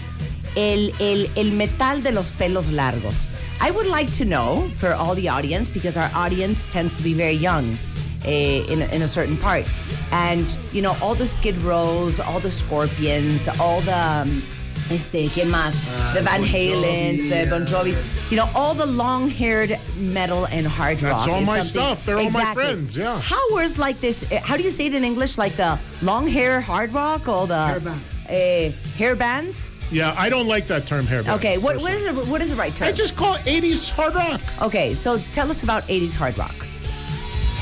el, 0.55 0.95
el, 1.01 1.53
metal 1.53 2.01
de 2.01 2.13
los 2.13 2.31
pelos 2.31 2.69
largos? 2.69 3.27
I 3.61 3.73
would 3.73 3.89
like 3.89 4.09
to 4.19 4.25
know 4.25 4.69
for 4.77 4.95
all 4.95 5.17
the 5.17 5.29
audience, 5.29 5.69
because 5.69 5.97
our 5.97 6.09
audience 6.15 6.73
tends 6.73 6.97
to 6.97 7.03
be 7.03 7.13
very 7.13 7.35
young 7.35 7.77
eh, 8.25 8.63
in, 8.69 8.83
in 8.83 9.03
a 9.03 9.09
certain 9.09 9.37
part. 9.37 9.67
And, 10.13 10.47
you 10.73 10.81
know, 10.81 10.95
all 11.03 11.17
the 11.17 11.27
Skid 11.27 11.61
Rows, 11.63 12.21
all 12.21 12.39
the 12.39 12.53
Scorpions, 12.53 13.49
all 13.59 13.81
the... 13.81 13.99
um, 13.99 14.43
este, 14.91 15.29
¿quién 15.29 15.49
más? 15.51 15.75
the 16.15 16.23
Van 16.23 16.41
Bon 16.43 16.49
Halens, 16.49 17.29
the 17.29 17.47
Bon 17.51 17.63
Jovis. 17.63 17.99
You 18.31 18.37
know, 18.37 18.49
all 18.55 18.75
the 18.75 18.87
long-haired 18.87 19.79
metal 19.99 20.47
and 20.47 20.67
hard 20.67 21.03
rock. 21.03 21.27
That's 21.27 21.29
all 21.29 21.41
my 21.41 21.45
something- 21.61 21.65
stuff. 21.65 22.05
They're 22.05 22.19
all 22.19 22.31
my 22.31 22.55
friends, 22.55 22.97
yeah. 22.97 23.21
How 23.21 23.41
was 23.55 23.79
like 23.79 24.01
this? 24.01 24.25
uh, 24.31 24.41
How 24.43 24.57
do 24.57 24.63
you 24.63 24.71
say 24.71 24.87
it 24.87 24.95
in 24.95 25.05
English? 25.05 25.39
Like 25.39 25.53
the 25.57 25.79
long 26.03 26.27
hair 26.27 26.61
hard 26.61 26.93
rock 26.93 27.29
or 27.29 27.47
the 27.47 27.55
Hairband. 27.55 28.71
uh, 28.71 28.73
hair 28.99 29.15
bands? 29.17 29.71
Yeah, 29.93 30.15
I 30.19 30.29
don't 30.29 30.49
like 30.49 30.67
that 30.67 30.87
term 30.89 31.07
hairband. 31.07 31.37
Okay, 31.37 31.59
what, 31.59 31.77
what 31.77 31.93
is 31.93 32.05
the, 32.13 32.15
what 32.31 32.41
is 32.43 32.51
the 32.51 32.57
right 32.57 32.75
term? 32.75 32.89
I 32.89 32.93
just 32.93 33.15
call 33.15 33.35
it 33.35 33.43
80s 33.43 33.89
hard 33.89 34.15
rock. 34.17 34.41
okay, 34.63 34.95
so 34.95 35.19
tell 35.33 35.49
us 35.49 35.63
about 35.63 35.85
80s 35.87 36.17
hard 36.17 36.37
rock. 36.37 36.55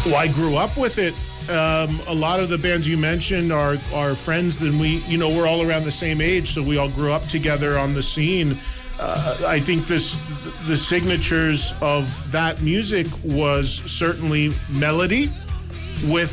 Well, 0.07 0.17
I 0.17 0.29
grew 0.29 0.57
up 0.57 0.75
with 0.79 0.99
it. 0.99 1.15
Um, 1.51 2.01
a 2.07 2.15
lot 2.15 2.41
of 2.41 2.49
the 2.49 2.57
bands 2.57 2.89
you 2.89 2.97
mentioned 2.97 3.53
are 3.53 3.77
are 3.93 4.15
friends, 4.15 4.63
and 4.63 4.81
we, 4.81 4.99
you 5.07 5.19
know, 5.19 5.29
we're 5.29 5.47
all 5.47 5.61
around 5.61 5.85
the 5.85 5.91
same 5.91 6.23
age, 6.23 6.55
so 6.55 6.63
we 6.63 6.79
all 6.79 6.89
grew 6.89 7.13
up 7.13 7.23
together 7.25 7.77
on 7.79 7.93
the 7.93 8.03
scene. 8.03 8.59
Uh, 8.99 9.37
I 9.47 9.61
think 9.61 9.87
this 9.87 10.27
the 10.67 10.77
signatures 10.77 11.75
of 11.83 12.33
that 12.33 12.63
music 12.63 13.07
was 13.25 13.83
certainly 13.85 14.55
melody 14.71 15.31
with 16.07 16.33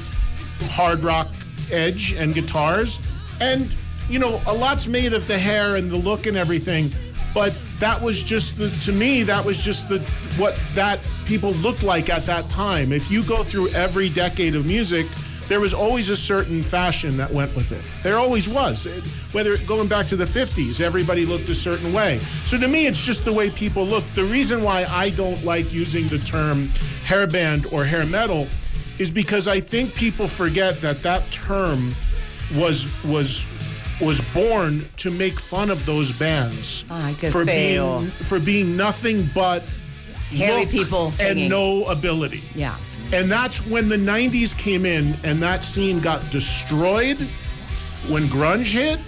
hard 0.71 1.00
rock 1.02 1.28
edge 1.71 2.13
and 2.13 2.34
guitars, 2.34 3.00
and 3.41 3.76
you 4.10 4.17
know, 4.17 4.41
a 4.47 4.54
lot's 4.54 4.88
made 4.88 5.13
of 5.13 5.28
the 5.28 5.38
hair 5.38 5.76
and 5.76 5.91
the 5.91 5.97
look 5.97 6.26
and 6.26 6.38
everything, 6.38 6.89
but 7.34 7.54
that 7.81 8.01
was 8.01 8.23
just 8.23 8.57
the, 8.57 8.69
to 8.85 8.91
me, 8.91 9.23
that 9.23 9.43
was 9.43 9.57
just 9.57 9.89
the 9.89 9.99
what 10.37 10.57
that 10.73 10.99
people 11.25 11.51
looked 11.53 11.83
like 11.83 12.09
at 12.09 12.25
that 12.27 12.49
time. 12.49 12.93
If 12.93 13.11
you 13.11 13.23
go 13.23 13.43
through 13.43 13.69
every 13.69 14.07
decade 14.07 14.55
of 14.55 14.65
music, 14.65 15.05
there 15.47 15.59
was 15.59 15.73
always 15.73 16.07
a 16.07 16.15
certain 16.15 16.61
fashion 16.63 17.17
that 17.17 17.29
went 17.31 17.53
with 17.55 17.71
it. 17.73 17.83
There 18.03 18.17
always 18.17 18.47
was. 18.47 18.85
It- 18.85 19.03
whether 19.31 19.55
going 19.59 19.87
back 19.87 20.07
to 20.07 20.17
the 20.17 20.25
50s, 20.25 20.81
everybody 20.81 21.25
looked 21.25 21.47
a 21.49 21.55
certain 21.55 21.93
way. 21.93 22.17
So 22.47 22.57
to 22.59 22.67
me, 22.67 22.85
it's 22.85 23.01
just 23.05 23.23
the 23.23 23.31
way 23.31 23.49
people 23.49 23.85
look. 23.85 24.03
The 24.13 24.25
reason 24.25 24.61
why 24.61 24.83
I 24.89 25.09
don't 25.09 25.41
like 25.45 25.71
using 25.71 26.05
the 26.09 26.19
term 26.19 26.67
hairband 27.05 27.71
or 27.71 27.85
hair 27.85 28.05
metal 28.05 28.47
is 28.99 29.09
because 29.09 29.47
I 29.47 29.61
think 29.61 29.95
people 29.95 30.27
forget 30.27 30.81
that 30.81 31.01
that 31.03 31.31
term 31.31 31.95
was 32.55 32.85
was 33.05 33.41
was 34.01 34.19
born 34.33 34.85
to 34.97 35.11
make 35.11 35.39
fun 35.39 35.69
of 35.69 35.85
those 35.85 36.11
bands 36.11 36.85
ah, 36.89 37.07
Ay, 37.07 37.13
qué 37.13 37.31
for 37.31 37.45
feo. 37.45 37.99
being 37.99 38.09
for 38.09 38.39
being 38.39 38.75
nothing 38.77 39.27
but 39.35 39.63
Hairy 40.29 40.61
look 40.61 40.69
people 40.69 41.11
and 41.19 41.49
no 41.49 41.85
ability. 41.85 42.41
Yeah. 42.55 42.75
And 43.13 43.29
that's 43.29 43.65
when 43.67 43.89
the 43.89 43.97
90s 43.97 44.57
came 44.57 44.85
in 44.85 45.17
and 45.25 45.41
that 45.41 45.63
scene 45.63 45.99
got 45.99 46.21
destroyed 46.31 47.17
when 48.07 48.23
grunge 48.23 48.71
hit. 48.71 48.99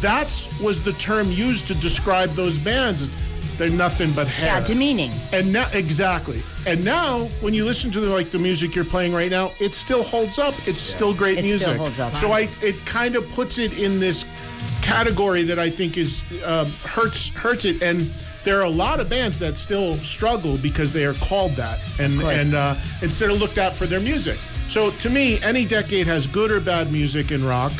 That 0.00 0.28
was 0.62 0.82
the 0.82 0.94
term 0.94 1.30
used 1.30 1.66
to 1.68 1.74
describe 1.74 2.30
those 2.30 2.56
bands. 2.58 3.10
They're 3.58 3.68
nothing 3.68 4.10
but 4.12 4.26
hair. 4.26 4.46
Yeah, 4.46 4.64
demeaning. 4.64 5.12
And 5.32 5.52
now, 5.52 5.68
exactly. 5.74 6.42
And 6.66 6.82
now, 6.84 7.26
when 7.42 7.52
you 7.52 7.66
listen 7.66 7.90
to 7.92 8.00
the, 8.00 8.08
like 8.08 8.30
the 8.30 8.38
music 8.38 8.74
you're 8.74 8.84
playing 8.86 9.12
right 9.12 9.30
now, 9.30 9.50
it 9.60 9.74
still 9.74 10.02
holds 10.02 10.38
up. 10.38 10.54
It's 10.66 10.80
still 10.80 11.12
great 11.14 11.38
It 11.38 11.42
music. 11.42 11.68
still 11.68 11.76
holds 11.76 12.00
up. 12.00 12.14
So 12.14 12.32
I, 12.32 12.48
it 12.62 12.76
kind 12.86 13.14
of 13.14 13.28
puts 13.32 13.58
it 13.58 13.78
in 13.78 14.00
this 14.00 14.24
category 14.82 15.42
that 15.44 15.58
I 15.58 15.70
think 15.70 15.96
is 15.96 16.22
um, 16.44 16.72
hurts 16.84 17.28
hurts 17.28 17.64
it. 17.64 17.82
And 17.82 18.02
there 18.44 18.58
are 18.58 18.64
a 18.64 18.70
lot 18.70 19.00
of 19.00 19.08
bands 19.08 19.38
that 19.38 19.56
still 19.56 19.94
struggle 19.94 20.58
because 20.58 20.92
they 20.92 21.04
are 21.04 21.14
called 21.14 21.52
that, 21.52 21.78
and 22.00 22.20
and 22.22 22.54
uh, 22.54 22.74
instead 23.00 23.30
of 23.30 23.38
looked 23.38 23.58
at 23.58 23.74
for 23.74 23.86
their 23.86 24.00
music. 24.00 24.38
So 24.68 24.90
to 24.90 25.10
me, 25.10 25.40
any 25.42 25.64
decade 25.64 26.06
has 26.06 26.26
good 26.26 26.50
or 26.50 26.60
bad 26.60 26.92
music 26.92 27.30
in 27.30 27.44
rock. 27.44 27.72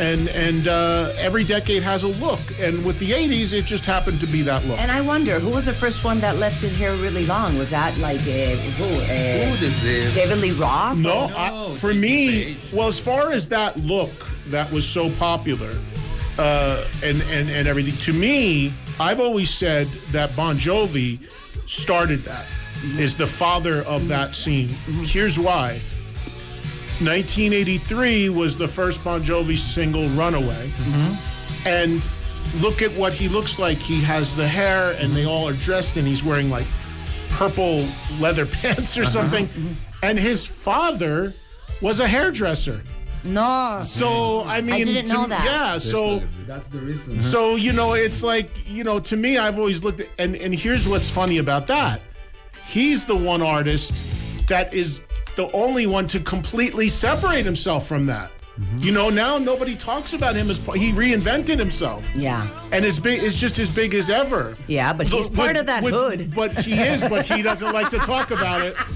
And 0.00 0.28
and 0.28 0.68
uh, 0.68 1.12
every 1.16 1.42
decade 1.42 1.82
has 1.82 2.04
a 2.04 2.08
look, 2.22 2.38
and 2.60 2.84
with 2.84 3.00
the 3.00 3.10
'80s, 3.10 3.52
it 3.52 3.64
just 3.64 3.84
happened 3.84 4.20
to 4.20 4.28
be 4.28 4.42
that 4.42 4.64
look. 4.64 4.78
And 4.78 4.92
I 4.92 5.00
wonder 5.00 5.40
who 5.40 5.50
was 5.50 5.64
the 5.64 5.72
first 5.72 6.04
one 6.04 6.20
that 6.20 6.36
left 6.36 6.60
his 6.60 6.76
hair 6.76 6.94
really 6.94 7.26
long? 7.26 7.58
Was 7.58 7.70
that 7.70 7.98
like 7.98 8.20
uh, 8.20 8.54
who? 8.78 8.84
Uh, 8.84 9.56
desde- 9.58 10.14
David 10.14 10.38
Lee 10.38 10.52
Roth? 10.52 10.98
No, 10.98 11.24
Or- 11.24 11.32
I, 11.36 11.74
for 11.78 11.92
me, 11.92 12.56
well, 12.72 12.86
as 12.86 13.00
far 13.00 13.32
as 13.32 13.48
that 13.48 13.76
look 13.76 14.12
that 14.46 14.70
was 14.70 14.86
so 14.88 15.10
popular, 15.18 15.72
uh, 16.38 16.84
and 17.02 17.20
and 17.22 17.50
and 17.50 17.68
everything, 17.68 17.96
to 18.00 18.12
me, 18.12 18.72
I've 19.00 19.20
always 19.20 19.52
said 19.52 19.86
that 20.12 20.34
Bon 20.36 20.56
Jovi 20.56 21.18
started 21.66 22.24
that, 22.24 22.46
is 22.96 23.16
the 23.16 23.26
father 23.26 23.82
of 23.86 24.08
that 24.08 24.34
scene. 24.34 24.68
Here's 25.04 25.38
why. 25.38 25.80
1983 27.00 28.28
was 28.30 28.56
the 28.56 28.66
first 28.66 29.02
Bon 29.04 29.20
Jovi 29.22 29.56
single, 29.56 30.08
"Runaway," 30.10 30.68
mm-hmm. 30.68 31.68
and 31.68 32.08
look 32.60 32.82
at 32.82 32.90
what 32.92 33.12
he 33.12 33.28
looks 33.28 33.58
like. 33.58 33.78
He 33.78 34.00
has 34.02 34.34
the 34.34 34.46
hair, 34.46 34.96
and 34.98 35.12
they 35.12 35.24
all 35.24 35.48
are 35.48 35.54
dressed, 35.54 35.96
and 35.96 36.06
he's 36.06 36.24
wearing 36.24 36.50
like 36.50 36.66
purple 37.30 37.84
leather 38.20 38.46
pants 38.62 38.96
or 38.96 39.02
uh-huh. 39.02 39.10
something. 39.10 39.46
Mm-hmm. 39.46 39.72
And 40.02 40.18
his 40.18 40.46
father 40.46 41.32
was 41.82 42.00
a 42.00 42.06
hairdresser. 42.06 42.82
No. 43.24 43.82
So 43.84 44.44
I 44.44 44.60
mean, 44.60 44.86
didn't 44.86 45.06
to- 45.06 45.12
know 45.12 45.26
that. 45.26 45.44
Yeah, 45.44 45.78
so 45.78 46.22
That's 46.46 46.68
the 46.68 46.80
reason. 46.80 47.20
so 47.20 47.54
mm-hmm. 47.54 47.64
you 47.64 47.72
know, 47.72 47.94
it's 47.94 48.22
like 48.22 48.50
you 48.66 48.84
know, 48.84 49.00
to 49.00 49.16
me, 49.16 49.38
I've 49.38 49.58
always 49.58 49.84
looked 49.84 50.00
at, 50.00 50.08
and 50.18 50.36
and 50.36 50.54
here's 50.54 50.88
what's 50.88 51.10
funny 51.10 51.38
about 51.38 51.66
that. 51.68 52.00
He's 52.66 53.04
the 53.04 53.16
one 53.16 53.42
artist 53.42 54.02
that 54.48 54.72
is 54.74 55.00
the 55.36 55.50
only 55.52 55.86
one 55.86 56.06
to 56.08 56.20
completely 56.20 56.88
separate 56.88 57.44
himself 57.44 57.86
from 57.86 58.06
that. 58.06 58.30
Mm-hmm. 58.58 58.78
You 58.78 58.92
know, 58.92 59.08
now 59.08 59.38
nobody 59.38 59.76
talks 59.76 60.14
about 60.14 60.34
him 60.34 60.50
as 60.50 60.58
he 60.58 60.92
reinvented 60.92 61.58
himself. 61.58 62.08
Yeah. 62.16 62.48
And 62.72 62.84
is 62.84 62.98
big 62.98 63.22
is 63.22 63.34
just 63.36 63.58
as 63.60 63.74
big 63.74 63.94
as 63.94 64.10
ever. 64.10 64.56
Yeah, 64.66 64.92
but 64.92 65.06
he's 65.06 65.30
part 65.30 65.56
of 65.56 65.66
that 65.66 65.84
hood. 65.84 66.34
But 66.34 66.58
he 66.58 66.72
is, 66.72 67.00
but 67.08 67.24
he 67.24 67.42
doesn't 67.42 67.72
like 67.72 67.88
to 67.90 67.98
talk 67.98 68.32
about 68.32 68.66
it. 68.66 68.76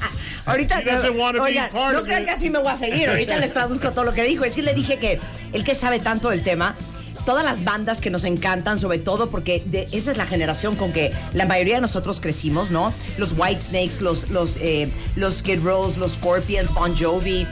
Ahorita 0.46 0.80
Oigan, 1.42 1.70
no 1.92 2.02
crean 2.04 2.24
que 2.24 2.30
así 2.32 2.50
me 2.50 2.58
voy 2.58 2.72
a 2.72 2.76
seguir. 2.76 3.08
Ahorita 3.08 3.38
les 3.38 3.52
traduzco 3.52 3.90
todo 3.92 4.04
lo 4.04 4.12
que 4.12 4.22
dijo. 4.24 4.44
Es 4.44 4.54
que 4.54 4.62
le 4.62 4.74
dije 4.74 4.98
que 4.98 5.20
el 5.52 5.64
que 5.64 5.74
sabe 5.74 6.00
tanto 6.00 6.30
del 6.30 6.42
tema, 6.42 6.74
todas 7.24 7.44
las 7.44 7.62
bandas 7.62 8.00
que 8.00 8.10
nos 8.10 8.24
encantan, 8.24 8.80
sobre 8.80 8.98
todo 8.98 9.30
porque 9.30 9.62
de- 9.66 9.86
esa 9.92 10.10
es 10.10 10.16
la 10.16 10.26
generación 10.26 10.74
con 10.74 10.92
que 10.92 11.12
la 11.34 11.46
mayoría 11.46 11.76
de 11.76 11.80
nosotros 11.82 12.18
crecimos, 12.20 12.70
¿no? 12.72 12.92
Los 13.18 13.34
White 13.36 13.60
Snakes, 13.60 14.00
los 14.00 14.28
los 14.30 14.56
eh, 14.60 14.90
los 15.14 15.36
Skid 15.36 15.60
Rows, 15.62 15.96
los 15.98 16.12
Scorpions, 16.14 16.74
Bon 16.74 16.96
Jovi. 16.96 17.46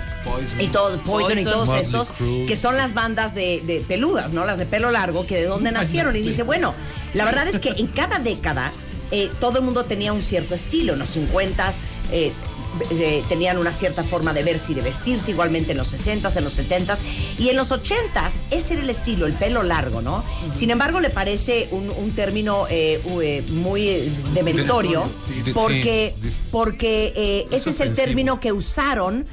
Y 0.58 0.66
todo, 0.66 0.98
Poison, 1.02 1.38
y 1.38 1.44
Poison. 1.44 1.52
todos 1.52 1.66
Motley 1.68 1.84
estos, 1.84 2.12
que 2.48 2.56
son 2.56 2.76
las 2.76 2.92
bandas 2.94 3.34
de, 3.34 3.62
de 3.64 3.80
peludas, 3.80 4.32
¿no? 4.32 4.44
Las 4.44 4.58
de 4.58 4.66
pelo 4.66 4.90
largo, 4.90 5.24
que 5.26 5.36
de 5.36 5.44
dónde 5.46 5.70
nacieron. 5.72 6.14
Y 6.16 6.20
dice, 6.22 6.42
bueno, 6.42 6.74
la 7.14 7.24
verdad 7.24 7.46
es 7.46 7.60
que 7.60 7.70
en 7.70 7.86
cada 7.86 8.18
década 8.18 8.72
eh, 9.12 9.30
todo 9.40 9.58
el 9.60 9.64
mundo 9.64 9.84
tenía 9.84 10.12
un 10.12 10.20
cierto 10.22 10.54
estilo. 10.56 10.92
En 10.94 10.98
los 10.98 11.16
50s 11.16 11.76
eh, 12.12 12.32
eh, 12.90 13.22
tenían 13.28 13.58
una 13.58 13.72
cierta 13.72 14.04
forma 14.04 14.32
de 14.32 14.42
verse 14.42 14.72
y 14.72 14.74
de 14.74 14.82
vestirse, 14.82 15.30
igualmente 15.30 15.72
en 15.72 15.78
los 15.78 15.92
60s, 15.92 16.36
en 16.36 16.44
los 16.44 16.58
70s. 16.58 16.98
Y 17.38 17.48
en 17.48 17.56
los 17.56 17.70
80s, 17.70 18.32
ese 18.50 18.74
era 18.74 18.82
el 18.82 18.90
estilo, 18.90 19.26
el 19.26 19.32
pelo 19.34 19.62
largo, 19.62 20.02
¿no? 20.02 20.22
Sin 20.54 20.70
embargo, 20.70 21.00
le 21.00 21.10
parece 21.10 21.68
un, 21.70 21.90
un 21.90 22.14
término 22.14 22.66
eh, 22.68 23.02
eh, 23.22 23.44
muy 23.50 23.88
eh, 23.88 24.12
demeritorio, 24.34 25.08
Sí, 25.26 25.52
porque, 25.52 26.14
sí. 26.22 26.30
porque 26.50 27.12
eh, 27.16 27.46
Es 27.50 27.62
ese 27.62 27.70
es 27.70 27.80
el 27.80 27.94
término 27.94 28.40
que 28.40 28.52
usaron 28.52 29.26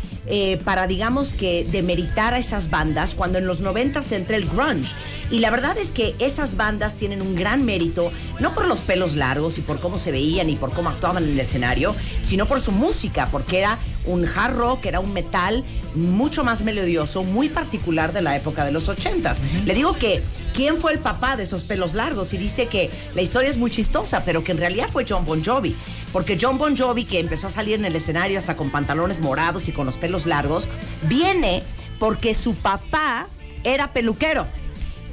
para, 0.66 0.88
digamos 0.88 1.34
que, 1.34 1.66
demeritar 1.72 2.34
a 2.34 2.38
esas 2.38 2.70
bandas 2.70 3.16
cuando 3.16 3.38
en 3.38 3.48
los 3.48 3.62
90 3.62 4.02
se 4.02 4.18
entra 4.18 4.36
el 4.36 4.46
grunge. 4.46 4.94
Y 5.32 5.40
la 5.40 5.50
verdad 5.52 5.78
es 5.78 5.92
que 5.92 6.16
esas 6.20 6.58
bandas 6.58 6.96
tienen 6.96 7.22
un 7.22 7.34
gran 7.34 7.64
mérito, 7.64 8.12
no 8.42 8.54
por 8.54 8.68
los 8.68 8.80
pelos 8.82 9.16
largos 9.16 9.58
y 9.58 9.62
por 9.62 9.80
cómo 9.80 9.98
se 9.98 10.12
veían 10.12 10.50
y 10.50 10.58
por 10.58 10.74
cómo 10.74 10.90
actuaban 10.90 11.24
en 11.24 11.30
el 11.30 11.40
escenario, 11.40 11.96
sino 12.22 12.46
por 12.46 12.60
su 12.60 12.74
música, 12.74 13.27
porque 13.32 13.60
era 13.60 13.78
un 14.06 14.26
hard 14.26 14.56
rock, 14.56 14.86
era 14.86 15.00
un 15.00 15.14
metal 15.14 15.64
mucho 15.96 16.44
más 16.44 16.62
melodioso, 16.64 17.24
muy 17.24 17.50
particular 17.50 18.14
de 18.14 18.22
la 18.22 18.36
época 18.36 18.66
de 18.66 18.72
los 18.72 18.88
80s. 18.90 19.38
Le 19.66 19.74
digo 19.74 19.94
que, 19.94 20.22
¿quién 20.54 20.78
fue 20.78 20.94
el 20.94 21.00
papá 21.00 21.36
de 21.36 21.44
esos 21.44 21.64
pelos 21.64 21.94
largos? 21.94 22.34
Y 22.34 22.38
dice 22.38 22.68
que 22.68 22.90
la 23.16 23.22
historia 23.22 23.50
es 23.50 23.58
muy 23.58 23.72
chistosa, 23.72 24.24
pero 24.24 24.44
que 24.44 24.52
en 24.52 24.58
realidad 24.58 24.90
fue 24.92 25.06
John 25.08 25.26
Bon 25.26 25.44
Jovi. 25.44 25.76
Porque 26.14 26.38
John 26.40 26.58
Bon 26.58 26.78
Jovi, 26.78 27.06
que 27.06 27.20
empezó 27.20 27.48
a 27.48 27.50
salir 27.50 27.76
en 27.76 27.86
el 27.86 27.96
escenario 27.96 28.38
hasta 28.38 28.56
con 28.56 28.70
pantalones 28.70 29.20
morados 29.20 29.68
y 29.68 29.72
con 29.72 29.86
los 29.86 29.98
pelos 29.98 30.26
largos, 30.26 30.68
viene 31.04 31.64
porque 32.00 32.34
su 32.34 32.56
papá 32.56 33.28
era 33.64 33.92
peluquero. 33.92 34.48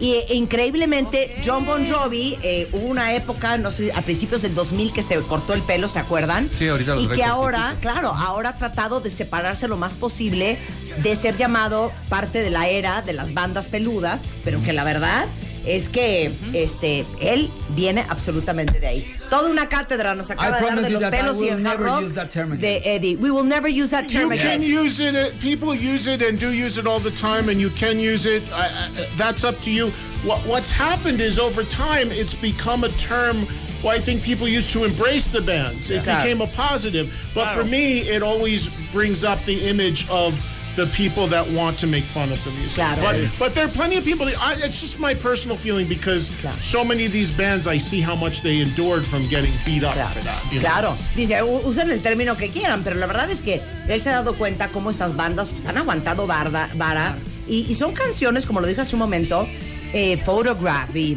Y 0.00 0.14
eh, 0.14 0.35
increíblemente, 0.35 1.37
John 1.44 1.64
Bon 1.64 1.87
Jovi, 1.87 2.37
eh, 2.42 2.68
hubo 2.72 2.87
una 2.87 3.14
época, 3.14 3.57
no 3.59 3.70
sé, 3.70 3.92
a 3.92 4.02
principios 4.02 4.42
del 4.42 4.54
2000 4.54 4.92
que 4.92 5.02
se 5.02 5.16
cortó 5.20 5.54
el 5.54 5.62
pelo, 5.62 5.88
¿se 5.88 5.98
acuerdan? 5.98 6.50
Sí, 6.57 6.66
ahorita 6.68 6.94
lo 6.94 7.00
Y 7.00 7.09
que 7.09 7.24
ahora, 7.24 7.76
claro, 7.80 8.09
ahora 8.09 8.50
ha 8.50 8.57
tratado 8.57 9.00
de 9.00 9.11
separarse 9.11 9.68
lo 9.68 9.76
más 9.76 9.94
posible 9.94 10.59
de 11.02 11.16
ser 11.16 11.37
llamado 11.37 11.92
parte 12.09 12.42
de 12.42 12.50
la 12.50 12.68
era 12.68 13.02
de 13.02 13.12
las 13.12 13.35
bandas 13.35 13.68
peludas, 13.68 14.24
pero 14.44 14.62
que 14.62 14.72
la 14.72 14.85
verdad 14.85 15.26
es 15.66 15.88
que 15.88 16.31
este 16.53 17.05
él 17.20 17.48
viene 17.70 18.05
absolutamente 18.09 18.81
de 18.81 18.87
ahí. 18.87 19.14
Toda 19.31 19.48
una 19.50 19.68
cátedra 19.68 20.14
nos 20.14 20.31
acaba 20.31 20.59
I 20.59 20.61
de 20.61 20.66
dar 20.66 20.83
de 20.83 20.90
los 20.90 21.00
that 21.03 21.11
pelos 21.11 21.40
y 21.40 21.48
el 21.48 21.55
hard 21.55 21.62
never 21.62 21.85
rock 21.87 22.03
use 22.05 22.14
that 22.14 22.31
term 22.31 22.53
again. 22.53 22.61
de 22.61 22.94
Eddie. 22.96 23.16
We 23.16 23.31
will 23.31 23.44
never 23.44 23.68
use 23.68 23.90
that 23.90 24.09
term 24.09 24.33
You 24.33 24.38
can 24.38 24.62
use 24.62 25.00
it. 25.00 25.14
uh, 25.14 25.31
People 25.40 25.74
use 25.74 26.07
it 26.07 26.22
and 26.22 26.38
do 26.38 26.53
use 26.53 26.79
it 26.79 26.87
all 26.87 27.00
the 27.00 27.11
time, 27.12 27.48
and 27.48 27.61
you 27.61 27.70
can 27.70 27.98
use 27.98 28.27
it. 28.27 28.42
I, 28.53 28.66
I, 28.66 29.07
that's 29.16 29.42
up 29.44 29.59
to 29.62 29.70
you. 29.70 29.90
What, 30.24 30.40
what's 30.46 30.70
happened 30.70 31.20
is 31.20 31.38
over 31.38 31.64
time, 31.64 32.11
it's 32.12 32.35
become 32.35 32.85
a 32.85 32.88
term. 32.90 33.46
Well, 33.83 33.92
I 33.94 34.00
think 34.00 34.22
people 34.22 34.48
used 34.48 34.72
to 34.72 34.85
embrace 34.85 35.27
the 35.27 35.42
bands. 35.42 35.90
It 35.90 36.05
Claro. 36.05 36.22
became 36.22 36.40
a 36.40 36.46
positive. 36.46 37.12
But 37.35 37.53
for 37.55 37.64
me, 37.64 38.00
it 38.09 38.22
always 38.22 38.68
brings 38.92 39.24
up 39.24 39.42
the 39.44 39.68
image 39.68 40.09
of 40.09 40.33
the 40.76 40.87
people 40.87 41.26
that 41.28 41.46
want 41.52 41.78
to 41.78 41.87
make 41.87 42.04
fun 42.04 42.32
of 42.32 42.42
the 42.44 42.50
music. 42.52 42.74
Claro. 42.74 43.00
But, 43.02 43.16
but 43.38 43.54
there 43.54 43.64
are 43.64 43.70
plenty 43.70 43.96
of 43.96 44.04
people. 44.04 44.26
That, 44.26 44.37
I, 44.40 44.54
it's 44.54 44.80
just 44.80 44.98
my 44.98 45.14
personal 45.14 45.56
feeling 45.56 45.87
because 45.88 46.30
Claro. 46.40 46.56
so 46.60 46.84
many 46.84 47.06
of 47.06 47.12
these 47.12 47.30
bands, 47.30 47.66
I 47.66 47.78
see 47.78 48.00
how 48.00 48.14
much 48.16 48.42
they 48.42 48.60
endured 48.60 49.04
from 49.06 49.28
getting 49.28 49.52
beat 49.64 49.84
up 49.84 49.94
Claro, 49.94 50.10
for 50.10 50.24
that. 50.24 50.42
know? 50.52 50.60
claro. 50.60 50.96
Dice, 51.14 51.42
usen 51.42 51.90
el 51.90 52.00
término 52.00 52.37
que 52.37 52.48
quieran, 52.50 52.82
pero 52.82 52.96
la 52.96 53.06
verdad 53.06 53.30
es 53.30 53.40
que 53.42 53.60
él 53.88 54.00
se 54.00 54.10
ha 54.10 54.14
dado 54.22 54.34
cuenta 54.34 54.68
cómo 54.68 54.90
estas 54.90 55.14
bandas 55.16 55.48
pues, 55.48 55.64
han 55.66 55.76
aguantado 55.78 56.26
barda- 56.26 56.70
vara. 56.74 57.16
Y, 57.46 57.66
y 57.70 57.74
son 57.74 57.92
canciones, 57.92 58.46
como 58.46 58.60
lo 58.60 58.66
dije 58.66 58.80
hace 58.80 58.96
un 58.96 59.00
momento, 59.00 59.46
eh, 59.92 60.16
Photograph 60.24 60.94
y 60.96 61.16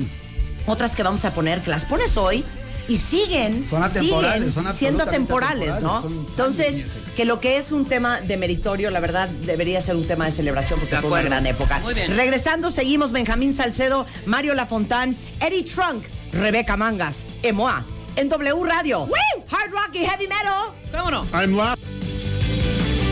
otras 0.66 0.96
que 0.96 1.02
vamos 1.02 1.24
a 1.26 1.34
poner, 1.34 1.62
que 1.62 1.70
las 1.72 1.86
pones 1.86 2.16
hoy 2.18 2.44
y 2.88 2.98
siguen, 2.98 3.68
Son 3.68 3.84
atemporales, 3.84 4.54
siguen 4.54 4.54
son 4.54 4.74
siendo 4.74 5.04
atemporales, 5.04 5.82
¿no? 5.82 6.06
Entonces, 6.08 6.82
que 7.16 7.26
lo 7.26 7.40
que 7.40 7.58
es 7.58 7.72
un 7.72 7.86
tema 7.86 8.22
de 8.22 8.38
meritorio, 8.38 8.90
la 8.92 9.00
verdad, 9.00 9.28
debería 9.30 9.82
ser 9.82 9.96
un 9.96 10.08
tema 10.08 10.26
de 10.26 10.32
celebración 10.32 10.80
porque 10.80 10.96
De 10.96 11.02
fue 11.02 11.12
una 11.12 11.22
gran 11.22 11.46
época. 11.48 11.80
Muy 11.80 11.94
bien. 11.94 12.16
Regresando, 12.16 12.72
seguimos 12.72 13.12
Benjamín 13.12 13.54
Salcedo, 13.54 14.06
Mario 14.26 14.54
Lafontán, 14.56 15.18
Eddie 15.40 15.64
Trunk, 15.64 16.06
Rebeca 16.32 16.78
Mangas, 16.78 17.26
Emoa, 17.44 17.84
en 18.16 18.30
W 18.30 18.64
Radio. 18.66 19.08
Hard 19.50 19.72
rock 19.72 19.90
y 19.94 20.06
heavy 20.06 20.28
metal. 20.28 20.74
¿Cómo 20.92 21.12
no? 21.12 21.26
I'm 21.34 21.56
laughing. 21.56 21.84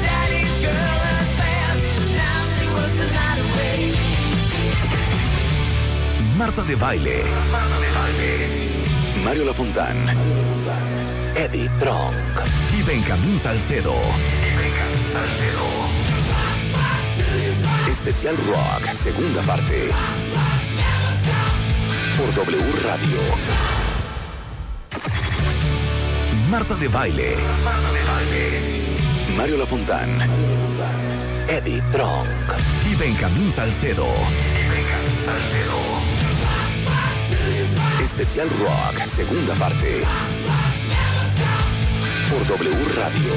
Daddy's 0.01 0.61
girl 0.61 0.71
at 0.71 1.27
fast. 1.37 1.81
Now 2.15 2.45
she 2.57 2.65
was 2.73 2.99
a 2.99 3.07
night 3.13 3.39
away. 3.53 3.93
Marta 6.37 6.63
de 6.63 6.75
baile. 6.75 7.23
Mario 9.25 9.45
Lafontán. 9.45 9.97
Eddie 11.35 11.67
Trunk. 11.79 12.13
Y 12.77 12.83
Benjamín 12.83 13.39
Salcedo. 13.41 13.95
Especial 17.89 18.37
Rock, 18.45 18.93
segunda 18.93 19.41
parte. 19.41 19.89
Por 22.15 22.35
W 22.35 22.71
Radio. 22.83 23.19
Marta 26.51 26.75
de 26.75 26.87
baile. 26.87 27.35
Mario 29.35 29.57
Lafontán. 29.57 30.19
Eddie 31.47 31.81
Trunk. 31.91 32.53
Y 32.91 32.93
Benjamín 32.93 33.51
Salcedo. 33.55 34.05
Especial 38.05 38.47
Rock, 38.59 39.07
segunda 39.07 39.55
parte. 39.55 40.05
Por 42.29 42.45
W 42.45 42.75
Radio. 42.93 43.33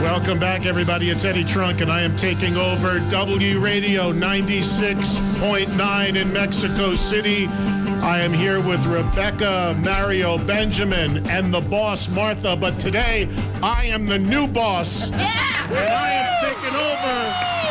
Welcome 0.00 0.38
back, 0.38 0.66
everybody. 0.66 1.10
It's 1.10 1.24
Eddie 1.24 1.42
Trunk, 1.42 1.80
and 1.80 1.90
I 1.90 2.02
am 2.02 2.16
taking 2.16 2.56
over 2.56 3.00
W 3.10 3.58
Radio 3.58 4.12
96.9 4.12 6.16
in 6.16 6.32
Mexico 6.32 6.94
City. 6.94 7.48
I 7.48 8.20
am 8.20 8.32
here 8.32 8.60
with 8.60 8.86
Rebecca, 8.86 9.74
Mario, 9.84 10.38
Benjamin, 10.38 11.28
and 11.28 11.52
the 11.52 11.60
boss, 11.60 12.08
Martha. 12.08 12.54
But 12.54 12.78
today, 12.78 13.28
I 13.64 13.86
am 13.86 14.06
the 14.06 14.20
new 14.20 14.46
boss. 14.46 15.10
Yeah! 15.10 15.66
And 15.70 15.88
I 15.88 16.12
am 16.12 16.54
taking 16.54 16.76
over 16.76 17.63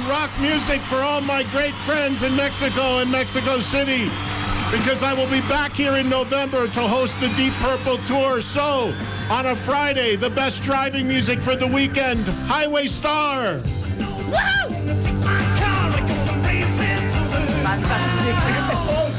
playing 0.00 0.08
rock 0.08 0.30
music 0.40 0.80
for 0.82 0.96
all 0.96 1.20
my 1.20 1.42
great 1.44 1.74
friends 1.74 2.22
in 2.22 2.34
Mexico 2.36 2.98
and 2.98 3.10
Mexico 3.10 3.58
City. 3.60 4.04
Because 4.70 5.02
I 5.02 5.12
will 5.14 5.28
be 5.28 5.40
back 5.42 5.72
here 5.72 5.96
in 5.96 6.08
November 6.08 6.68
to 6.68 6.80
host 6.80 7.18
the 7.20 7.28
Deep 7.30 7.52
Purple 7.54 7.98
Tour. 7.98 8.40
So, 8.40 8.94
on 9.28 9.46
a 9.46 9.56
Friday, 9.56 10.16
the 10.16 10.30
best 10.30 10.62
driving 10.62 11.08
music 11.08 11.40
for 11.40 11.56
the 11.56 11.66
weekend, 11.66 12.20
Highway 12.46 12.86
Star. 12.86 13.60
Yeah, 14.30 14.68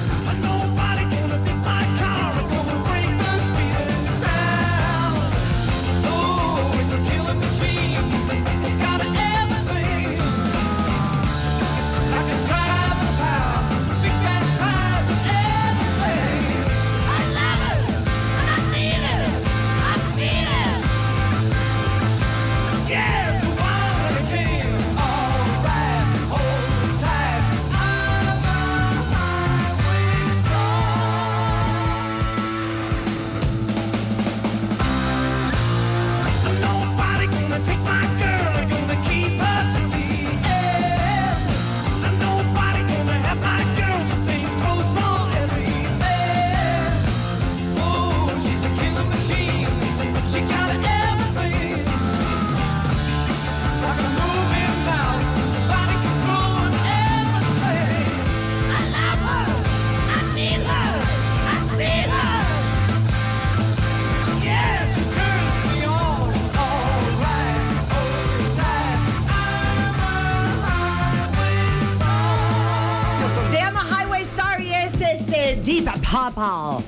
Purple. 76.01 76.83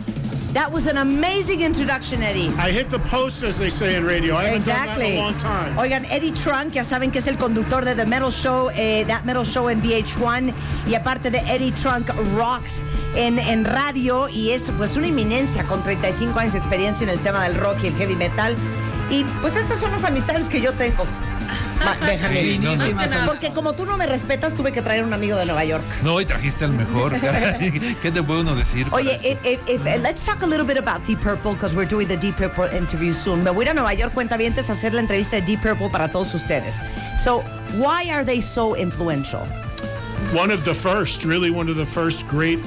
That 0.54 0.72
was 0.72 0.86
an 0.86 0.98
amazing 0.98 1.62
introduction, 1.62 2.22
Eddie. 2.22 2.50
I 2.60 2.72
hit 2.72 2.92
the 2.92 3.00
post, 3.00 3.42
as 3.42 3.58
they 3.58 3.72
say 3.72 3.96
in 3.96 4.06
radio. 4.06 4.36
I 4.36 4.44
haven't 4.46 4.66
done 4.68 4.76
that 4.86 4.88
Exactly. 4.90 5.14
in 5.16 5.18
a 5.18 5.24
long 5.24 5.34
time. 5.40 5.76
Oigan, 5.80 6.06
Eddie 6.12 6.32
Trunk, 6.32 6.74
ya 6.74 6.84
saben 6.84 7.10
que 7.12 7.20
es 7.20 7.28
el 7.28 7.38
conductor 7.38 7.84
de 7.84 7.96
The 7.96 8.06
Metal 8.06 8.30
Show, 8.32 8.70
eh, 8.76 9.04
That 9.08 9.24
Metal 9.24 9.44
Show 9.46 9.70
en 9.70 9.82
VH1 9.82 10.54
y 10.86 10.94
aparte 10.94 11.32
de 11.32 11.40
Eddie 11.40 11.72
Trunk 11.72 12.10
Rocks 12.38 12.86
en, 13.16 13.40
en 13.40 13.66
radio 13.66 14.30
y 14.30 14.52
es 14.52 14.72
pues 14.78 14.96
una 14.96 15.08
eminencia 15.08 15.64
con 15.66 15.82
35 15.82 16.38
años 16.38 16.54
de 16.54 16.60
experiencia 16.60 17.04
en 17.06 17.10
el 17.10 17.20
tema 17.20 17.44
del 17.46 17.56
rock 17.56 17.84
y 17.84 17.88
el 17.88 17.96
heavy 17.96 18.16
metal. 18.16 18.56
Y 19.10 19.24
pues 19.42 19.56
estas 19.56 19.80
son 19.80 19.90
las 19.92 20.04
amistades 20.04 20.50
que 20.50 20.62
yo 20.62 20.72
tengo. 20.74 21.06
Ma- 21.86 22.06
Benjamín. 22.06 22.62
no, 22.62 22.76
no. 22.76 23.26
Porque 23.26 23.52
como 23.52 23.74
tú 23.74 23.86
no 23.86 23.98
me 23.98 24.06
respetas, 24.06 24.54
tuve 24.54 24.72
que 24.72 24.82
traer 24.82 25.04
un 25.04 25.14
amigo 25.14 25.38
de 25.38 25.46
Nueva 25.46 25.66
York. 25.66 25.84
No, 26.04 26.20
y 26.22 26.26
trajiste 26.26 26.66
al 26.66 26.74
mejor. 26.74 27.12
¿Qué 28.02 28.12
te 28.12 28.24
puede 28.24 28.42
uno 28.42 28.56
decir? 28.56 28.88
Oye, 28.92 29.20
if, 29.24 29.38
if, 29.46 29.60
if- 29.68 30.02
let's 30.02 30.24
talk 30.24 30.42
a 30.44 30.46
little 30.48 30.66
bit 30.66 30.78
about 30.78 31.04
Deep 31.06 31.20
Purple 31.22 31.54
because 31.54 31.76
we're 31.76 31.88
doing 31.88 32.08
the 32.08 32.18
Deep 32.18 32.38
Purple 32.38 32.66
interview 32.76 33.12
soon. 33.12 33.44
Me 33.44 33.52
voy 33.52 33.66
a 33.66 33.68
ir 33.68 33.72
a 33.72 33.74
Nueva 33.74 33.94
York, 33.94 34.14
cuentavientes, 34.14 34.70
a 34.70 34.74
hacer 34.74 34.94
la 34.94 35.02
entrevista 35.02 35.38
de 35.38 35.42
Deep 35.42 35.62
Purple 35.62 35.90
para 35.90 36.08
todos 36.10 36.34
ustedes. 36.34 36.80
So, 37.18 37.42
why 37.78 38.10
are 38.10 38.24
they 38.24 38.40
so 38.42 38.76
influential? 38.76 39.46
one 40.34 40.50
of 40.52 40.64
the 40.66 40.74
first, 40.74 41.26
really 41.26 41.52
one 41.52 41.70
of 41.70 41.76
the 41.76 41.86
first 41.86 42.26
great 42.28 42.58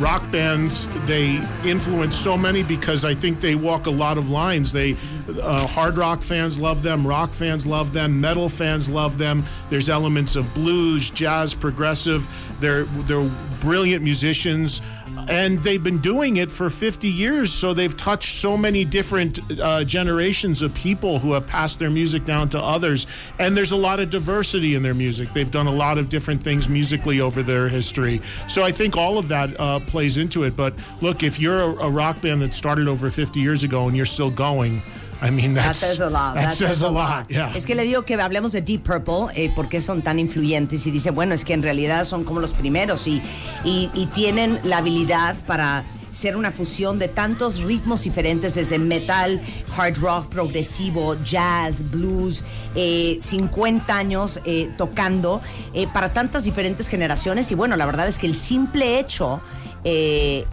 rock 0.00 0.28
bands. 0.32 0.86
They 1.06 1.36
influence 1.64 2.16
so 2.16 2.36
many 2.36 2.62
because 2.62 3.04
I 3.04 3.14
think 3.14 3.40
they 3.40 3.54
walk 3.54 3.86
a 3.86 3.90
lot 3.90 4.18
of 4.18 4.30
lines. 4.30 4.72
They 4.72 4.96
uh, 5.40 5.66
hard 5.66 5.96
rock 5.96 6.22
fans 6.22 6.58
love 6.58 6.82
them, 6.82 7.06
rock 7.06 7.30
fans 7.30 7.66
love 7.66 7.92
them, 7.92 8.20
metal 8.20 8.48
fans 8.48 8.88
love 8.88 9.18
them. 9.18 9.44
There's 9.68 9.88
elements 9.88 10.36
of 10.36 10.52
blues, 10.54 11.10
jazz, 11.10 11.54
progressive. 11.54 12.28
They're 12.60 12.84
they're 12.84 13.30
brilliant 13.60 14.02
musicians. 14.02 14.80
And 15.28 15.62
they've 15.62 15.82
been 15.82 16.00
doing 16.00 16.38
it 16.38 16.50
for 16.50 16.70
50 16.70 17.08
years, 17.08 17.52
so 17.52 17.72
they've 17.74 17.96
touched 17.96 18.36
so 18.36 18.56
many 18.56 18.84
different 18.84 19.38
uh, 19.60 19.84
generations 19.84 20.62
of 20.62 20.74
people 20.74 21.18
who 21.18 21.32
have 21.32 21.46
passed 21.46 21.78
their 21.78 21.90
music 21.90 22.24
down 22.24 22.48
to 22.50 22.58
others. 22.58 23.06
And 23.38 23.56
there's 23.56 23.72
a 23.72 23.76
lot 23.76 24.00
of 24.00 24.10
diversity 24.10 24.74
in 24.74 24.82
their 24.82 24.94
music. 24.94 25.32
They've 25.32 25.50
done 25.50 25.66
a 25.66 25.72
lot 25.72 25.98
of 25.98 26.08
different 26.08 26.42
things 26.42 26.68
musically 26.68 27.20
over 27.20 27.42
their 27.42 27.68
history. 27.68 28.20
So 28.48 28.62
I 28.62 28.72
think 28.72 28.96
all 28.96 29.18
of 29.18 29.28
that 29.28 29.58
uh, 29.58 29.80
plays 29.80 30.16
into 30.16 30.44
it. 30.44 30.56
But 30.56 30.74
look, 31.00 31.22
if 31.22 31.38
you're 31.38 31.60
a, 31.60 31.70
a 31.86 31.90
rock 31.90 32.20
band 32.20 32.42
that 32.42 32.54
started 32.54 32.88
over 32.88 33.10
50 33.10 33.40
years 33.40 33.62
ago 33.62 33.86
and 33.86 33.96
you're 33.96 34.06
still 34.06 34.30
going, 34.30 34.80
I 35.22 35.30
mean, 35.30 35.54
That 35.54 35.64
that's, 35.64 35.78
says 35.78 36.00
a 36.00 36.08
lot. 36.08 36.34
That, 36.34 36.52
says 36.54 36.82
a 36.82 36.90
lot. 36.90 37.28
Yeah. 37.28 37.52
Es 37.54 37.66
que 37.66 37.74
le 37.74 37.84
digo 37.84 38.04
que 38.04 38.14
hablemos 38.14 38.52
de 38.52 38.62
Deep 38.62 38.82
Purple, 38.82 39.28
eh, 39.34 39.50
por 39.54 39.68
qué 39.68 39.80
son 39.80 40.02
tan 40.02 40.18
influyentes. 40.18 40.86
Y 40.86 40.90
dice, 40.90 41.10
bueno, 41.10 41.34
es 41.34 41.44
que 41.44 41.52
en 41.52 41.62
realidad 41.62 42.04
son 42.04 42.24
como 42.24 42.40
los 42.40 42.52
primeros 42.52 43.06
y, 43.06 43.20
y, 43.64 43.90
y 43.92 44.06
tienen 44.06 44.60
la 44.64 44.78
habilidad 44.78 45.36
para 45.46 45.84
ser 46.12 46.36
una 46.36 46.50
fusión 46.50 46.98
de 46.98 47.08
tantos 47.08 47.62
ritmos 47.62 48.02
diferentes, 48.02 48.54
desde 48.54 48.78
metal, 48.78 49.40
hard 49.76 49.98
rock, 49.98 50.28
progresivo, 50.28 51.16
jazz, 51.22 51.88
blues, 51.90 52.44
eh, 52.74 53.18
50 53.20 53.96
años 53.96 54.40
eh, 54.44 54.70
tocando 54.76 55.40
eh, 55.72 55.86
para 55.92 56.12
tantas 56.12 56.44
diferentes 56.44 56.88
generaciones. 56.88 57.50
Y 57.50 57.54
bueno, 57.54 57.76
la 57.76 57.86
verdad 57.86 58.08
es 58.08 58.18
que 58.18 58.26
el 58.26 58.34
simple 58.34 58.98
hecho 58.98 59.40
eh, 59.84 60.46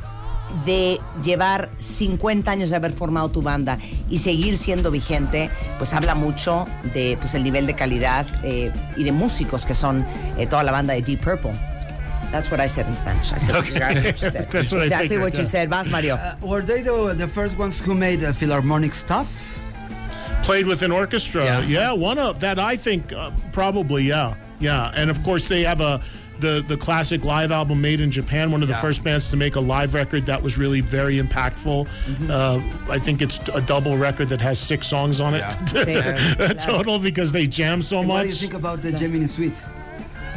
de 0.66 1.00
llevar 1.24 1.70
50 1.78 2.50
años 2.50 2.70
de 2.70 2.76
haber 2.76 2.92
formado 2.92 3.30
tu 3.30 3.42
banda 3.42 3.78
y 4.10 4.20
seguir 4.20 4.58
siendo 4.58 4.92
vigente, 4.92 5.50
pues 5.78 5.94
habla 5.94 6.16
mucho 6.16 6.66
de 6.94 7.18
pues, 7.20 7.36
el 7.36 7.44
nivel 7.44 7.66
de 7.68 7.76
calidad 7.76 8.26
eh, 8.44 8.72
y 8.96 9.04
de 9.04 9.12
músicos 9.12 9.66
que 9.66 9.74
son 9.74 10.06
eh, 10.38 10.48
toda 10.48 10.64
la 10.64 10.72
banda 10.72 10.94
de 10.94 11.02
Deep 11.02 11.22
Purple. 11.22 11.52
That's 12.32 12.52
what 12.52 12.60
I 12.60 12.68
said 12.68 12.88
in 12.88 12.96
Spanish. 12.96 13.32
I 13.32 13.38
said 13.38 13.56
exactly 13.56 14.04
what 14.04 14.22
you 14.22 14.30
said. 14.32 14.52
That's 14.52 14.72
what 14.72 14.82
I 14.82 14.84
exactly 14.84 15.18
what 15.18 15.38
you 15.38 15.46
said. 15.46 15.70
Vas, 15.70 15.90
Mario. 15.90 16.16
Uh, 16.16 16.36
were 16.42 16.62
they 16.62 16.82
the, 16.82 17.14
the 17.14 17.28
first 17.28 17.58
ones 17.58 17.80
who 17.80 17.96
made 17.96 18.24
uh, 18.24 18.34
philharmonic 18.34 18.94
stuff? 18.94 19.58
Played 20.44 20.68
with 20.68 20.82
an 20.82 20.92
orchestra. 20.92 21.44
Yeah. 21.44 21.62
Yeah, 21.62 21.92
one 21.94 22.18
of 22.18 22.40
that 22.42 22.60
I 22.60 22.76
think 22.76 23.14
uh, 23.14 23.32
probably 23.54 24.04
yeah. 24.04 24.36
Yeah. 24.60 24.92
And 24.96 25.10
of 25.10 25.24
course 25.24 25.48
they 25.48 25.64
have 25.64 25.80
a 25.80 26.02
the 26.40 26.64
the 26.68 26.78
classic 26.78 27.24
live 27.24 27.52
album 27.52 27.82
made 27.82 28.00
in 28.02 28.12
Japan, 28.12 28.52
one 28.52 28.62
of 28.62 28.68
the 28.68 28.74
Yeah. 28.74 28.82
first 28.82 29.04
bands 29.04 29.28
to 29.30 29.38
make 29.38 29.56
a 29.56 29.60
live 29.60 29.94
record 29.94 30.26
that 30.28 30.42
was 30.42 30.58
really 30.58 30.82
very 30.82 31.20
impactful. 31.22 31.88
Uh, 32.30 32.62
I 32.90 33.00
think 33.00 33.22
it's 33.22 33.40
a 33.54 33.62
double 33.62 33.98
record 33.98 34.30
that 34.30 34.42
has 34.42 34.60
six 34.60 34.88
songs 34.88 35.20
on 35.22 35.34
it 35.34 35.44
Yeah. 35.74 36.54
total 36.60 37.00
because 37.00 37.32
they 37.32 37.48
jam 37.48 37.82
so 37.82 38.00
And 38.00 38.08
much. 38.08 38.16
what 38.16 38.22
do 38.24 38.30
you 38.30 38.36
think 38.36 38.54
about 38.54 38.82
the 38.82 38.92
Gemini 38.92 39.26
Suite? 39.26 39.54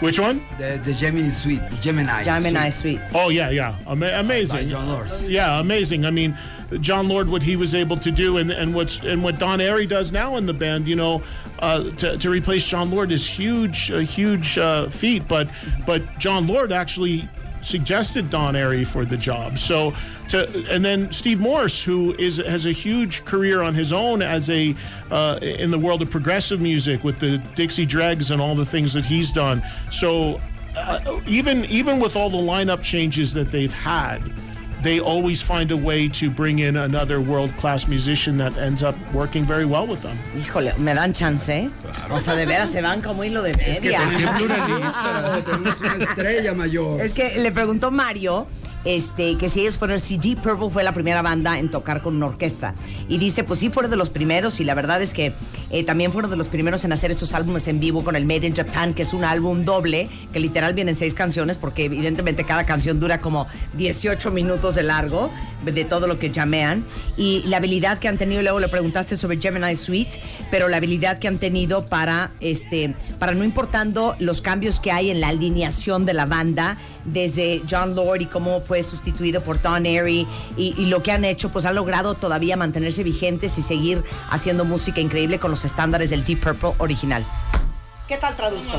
Which 0.01 0.19
one? 0.19 0.43
The, 0.57 0.81
the 0.83 0.95
Gemini 0.95 1.29
Suite, 1.29 1.61
Gemini. 1.83 2.23
Gemini 2.23 2.71
Suite. 2.71 3.01
Suite. 3.01 3.15
Oh 3.15 3.29
yeah, 3.29 3.51
yeah, 3.51 3.79
Ama- 3.87 4.13
amazing. 4.15 4.65
By 4.65 4.71
Jon 4.71 4.89
Lord. 4.89 5.11
Yeah, 5.23 5.61
amazing. 5.61 6.07
I 6.07 6.11
mean, 6.11 6.37
Jon 6.81 7.07
Lord, 7.07 7.29
what 7.29 7.43
he 7.43 7.57
was 7.57 7.75
able 7.75 7.99
to 7.99 8.11
do, 8.11 8.39
and, 8.39 8.51
and 8.51 8.75
what's 8.75 9.01
and 9.01 9.23
what 9.23 9.39
Don 9.39 9.59
Airey 9.59 9.87
does 9.87 10.11
now 10.11 10.37
in 10.37 10.47
the 10.47 10.55
band, 10.55 10.89
you 10.89 10.97
know, 10.97 11.23
uh, 11.59 11.91
to, 11.91 12.17
to 12.17 12.31
replace 12.31 12.67
Jon 12.67 12.91
Lord 12.91 13.13
is 13.13 13.27
huge, 13.27 13.91
a 13.91 14.03
huge 14.03 14.57
uh, 14.57 14.89
feat. 14.89 15.29
But 15.29 15.49
but 15.85 16.03
Jon 16.19 16.47
Lord 16.47 16.73
actually 16.73 17.29
suggested 17.63 18.31
Don 18.31 18.55
Airey 18.55 18.87
for 18.87 19.05
the 19.05 19.17
job. 19.17 19.59
So 19.59 19.95
to 20.29 20.47
and 20.71 20.85
then 20.85 21.13
Steve 21.13 21.41
Morse, 21.41 21.83
who 21.83 22.15
is 22.19 22.39
has 22.39 22.67
a 22.67 22.73
huge 22.73 23.25
career 23.25 23.63
on 23.63 23.75
his 23.75 23.93
own 23.93 24.23
as 24.23 24.49
a 24.51 24.75
uh, 25.11 25.39
in 25.43 25.71
the 25.71 25.79
world 25.79 26.03
of 26.03 26.11
progressive 26.11 26.61
music 26.61 27.05
with 27.05 27.19
the 27.21 27.39
Dixie 27.57 27.87
Dregs 27.87 28.31
and 28.31 28.41
all 28.41 28.55
the 28.55 28.67
things 28.67 28.93
that 28.93 29.05
he's 29.05 29.31
done. 29.31 29.63
So 29.91 30.41
uh, 30.77 31.21
even 31.27 31.65
even 31.67 32.01
with 32.01 32.17
all 32.17 32.31
the 32.31 32.39
lineup 32.39 32.83
changes 32.83 33.33
that 33.35 33.51
they've 33.51 33.73
had, 33.73 34.23
they 34.83 35.01
always 35.01 35.43
find 35.43 35.71
a 35.71 35.77
way 35.77 36.09
to 36.09 36.31
bring 36.31 36.61
in 36.61 36.77
another 36.77 37.21
world 37.21 37.51
class 37.59 37.87
musician 37.89 38.39
that 38.39 38.57
ends 38.59 38.83
up 38.83 38.95
working 39.13 39.45
very 39.45 39.65
well 39.65 39.87
with 39.87 40.03
them. 40.03 40.17
Híjole, 40.35 40.77
me 40.79 40.95
dan 40.95 41.13
chance, 41.13 41.49
¿eh? 41.49 41.71
O 42.11 42.19
sea, 42.19 42.35
de 42.35 42.47
veras 42.47 42.71
se 42.71 42.81
van 42.81 43.03
como 43.03 43.23
hilo 43.25 43.43
de 43.43 43.55
media. 43.57 44.01
Tenemos 44.01 45.81
una 45.81 46.05
estrella 46.05 46.55
mayor. 46.55 47.01
Es 47.01 47.15
que 47.15 47.39
le 47.41 47.53
preguntó 47.53 47.91
Mario 47.91 48.47
este, 48.85 49.37
que 49.37 49.49
si 49.49 49.61
ellos 49.61 49.77
fueron, 49.77 50.01
si 50.01 50.17
Deep 50.17 50.41
Purple 50.41 50.71
fue 50.71 50.83
la 50.83 50.93
primera 50.93 51.23
banda 51.23 51.59
en 51.59 51.71
tocar 51.71 52.03
con 52.03 52.17
una 52.17 52.27
orquesta. 52.27 52.75
Y 53.09 53.19
dice, 53.19 53.45
pues 53.45 53.61
sí, 53.61 53.71
fueron 53.71 53.91
de 53.91 53.97
los 53.97 54.11
primeros. 54.11 54.61
Y 54.61 54.65
la 54.65 54.75
verdad 54.75 55.03
es 55.03 55.13
que 55.13 55.33
eh, 55.71 55.85
también 55.85 56.13
fueron 56.13 56.31
de 56.31 56.37
los 56.37 56.49
primeros 56.49 56.85
en 56.85 56.93
hacer 56.93 57.11
estos 57.11 57.35
álbumes 57.35 57.69
en 57.69 57.81
vivo 57.81 58.03
con 58.03 58.17
el 58.17 58.25
Made 58.25 58.47
in 58.47 58.55
Japan, 58.55 58.95
que 58.95 59.03
es 59.03 59.13
un 59.13 59.25
álbum 59.25 59.65
doble, 59.65 60.09
que 60.33 60.41
literal 60.41 60.75
vienen 60.75 60.97
seis 60.97 61.15
canciones, 61.15 61.59
porque 61.59 61.85
evidentemente 61.85 62.45
cada 62.45 62.65
canción 62.65 63.01
dura 63.01 63.21
como 63.21 63.47
18 63.75 64.31
minutos 64.31 64.75
de 64.75 64.83
largo, 64.83 65.31
de 65.65 65.85
todo 65.85 66.07
lo 66.07 66.19
que 66.19 66.31
llamean. 66.31 66.85
Y 67.17 67.43
la 67.47 67.59
habilidad 67.59 67.99
que 67.99 68.09
han 68.09 68.19
tenido, 68.19 68.43
luego 68.43 68.61
le 68.61 68.69
preguntaste 68.69 69.17
sobre 69.17 69.39
Gemini 69.39 69.77
Suite, 69.77 70.21
pero 70.51 70.69
la 70.69 70.79
habilidad 70.79 71.19
que 71.19 71.29
han 71.29 71.39
tenido 71.39 71.87
para, 71.87 72.33
este, 72.41 72.95
para 73.19 73.35
no 73.35 73.45
importando 73.45 74.17
los 74.19 74.41
cambios 74.41 74.81
que 74.81 74.91
hay 74.91 75.11
en 75.11 75.21
la 75.21 75.29
alineación 75.29 76.07
de 76.07 76.15
la 76.15 76.27
banda, 76.27 76.79
desde 77.05 77.63
John 77.69 77.95
Lord 77.95 78.23
y 78.23 78.27
cómo 78.27 78.61
fue 78.71 78.85
sustituido 78.85 79.43
por 79.43 79.61
Don 79.61 79.85
Airy 79.85 80.29
y, 80.57 80.75
y 80.79 80.87
lo 80.87 81.03
que 81.03 81.11
han 81.11 81.25
hecho, 81.25 81.49
pues 81.49 81.67
han 81.67 81.75
logrado 81.75 82.15
todavía 82.15 82.57
mantenerse 82.57 83.03
vigentes 83.03 83.59
y 83.59 83.63
seguir 83.63 84.05
haciendo 84.31 84.65
música 84.65 85.01
increíble 85.01 85.41
con 85.41 85.51
los 85.51 85.65
estándares 85.65 86.11
del 86.11 86.23
Deep 86.23 86.39
Purple 86.39 86.75
original. 86.79 87.25
¿Qué 88.07 88.17
tal 88.17 88.37
traduzco? 88.37 88.79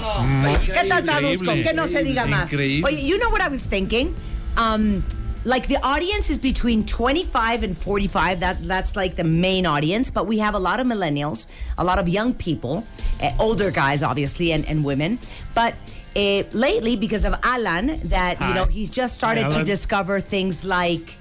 ¿Qué 0.66 0.88
tal 0.88 1.04
traduzco? 1.04 1.52
Que 1.52 1.74
no 1.74 1.90
se 1.90 2.04
diga 2.04 2.26
más. 2.26 2.54
Increíble. 2.54 2.88
Oye, 2.88 3.06
you 3.06 3.18
know 3.18 3.30
what 3.32 3.42
I 3.42 3.50
was 3.50 3.68
thinking? 3.68 4.16
Um, 4.56 5.04
like 5.44 5.68
the 5.68 5.78
audience 5.84 6.30
is 6.30 6.40
between 6.40 6.86
25 6.86 7.64
and 7.64 7.76
45. 7.76 8.40
That 8.40 8.66
that's 8.66 8.96
like 8.96 9.18
the 9.18 9.26
main 9.26 9.66
audience, 9.66 10.10
but 10.10 10.26
we 10.26 10.40
have 10.40 10.56
a 10.56 10.60
lot 10.60 10.80
of 10.80 10.88
millennials, 10.88 11.48
a 11.78 11.84
lot 11.84 12.00
of 12.00 12.08
young 12.08 12.34
people, 12.34 12.86
uh, 13.22 13.32
older 13.40 13.72
guys 13.72 14.04
obviously, 14.04 14.54
and, 14.54 14.66
and 14.70 14.86
women. 14.86 15.20
But 15.54 15.76
uh, 16.16 16.44
lately, 16.52 16.96
because 16.96 17.26
of 17.26 17.34
Alan, 17.44 18.00
that 18.10 18.40
you 18.42 18.54
know 18.54 18.66
he's 18.66 18.90
just 18.90 19.14
started 19.14 19.44
Hi, 19.46 19.50
to 19.60 19.64
discover 19.64 20.20
things 20.20 20.64
like 20.66 21.18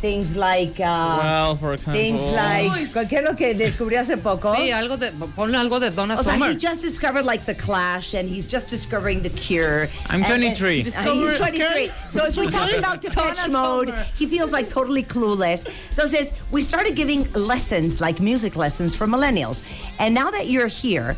things 0.00 0.36
like 0.36 0.80
uh, 0.80 1.18
Well, 1.22 1.54
for 1.56 1.74
example. 1.74 2.00
things 2.02 2.24
like 2.24 2.92
¿qué 3.08 3.18
es 3.18 3.24
lo 3.24 3.34
que 3.36 3.54
descubrió 3.54 4.00
hace 4.00 4.16
poco? 4.16 4.52
Sí, 4.52 4.72
algo 4.72 4.98
de, 4.98 5.12
ponle 5.36 5.56
algo 5.56 5.78
de 5.78 5.90
Donna 5.90 6.16
O 6.18 6.22
sea, 6.24 6.34
he 6.50 6.56
just 6.56 6.82
discovered 6.82 7.24
like 7.24 7.44
the 7.46 7.54
Clash, 7.54 8.14
and 8.14 8.28
he's 8.28 8.44
just 8.44 8.68
discovering 8.68 9.22
the 9.22 9.30
Cure. 9.30 9.86
I'm 10.10 10.24
23. 10.24 10.80
and- 10.80 10.94
and 10.96 11.08
he's 11.08 11.30
Discover- 11.30 11.38
23. 11.38 11.92
So 12.10 12.24
if 12.26 12.36
we 12.36 12.48
talk 12.48 12.72
about 12.76 13.00
Depeche 13.00 13.48
Mode, 13.48 13.90
Summer. 13.90 14.04
he 14.18 14.26
feels 14.26 14.50
like 14.50 14.68
totally 14.68 15.04
clueless. 15.04 15.64
Entonces, 15.94 16.32
we 16.50 16.62
started 16.62 16.96
giving 16.96 17.30
lessons, 17.34 18.00
like 18.00 18.18
music 18.20 18.56
lessons 18.56 18.96
for 18.96 19.06
millennials. 19.06 19.62
And 20.00 20.12
now 20.16 20.32
that 20.32 20.48
you're 20.48 20.66
here, 20.66 21.14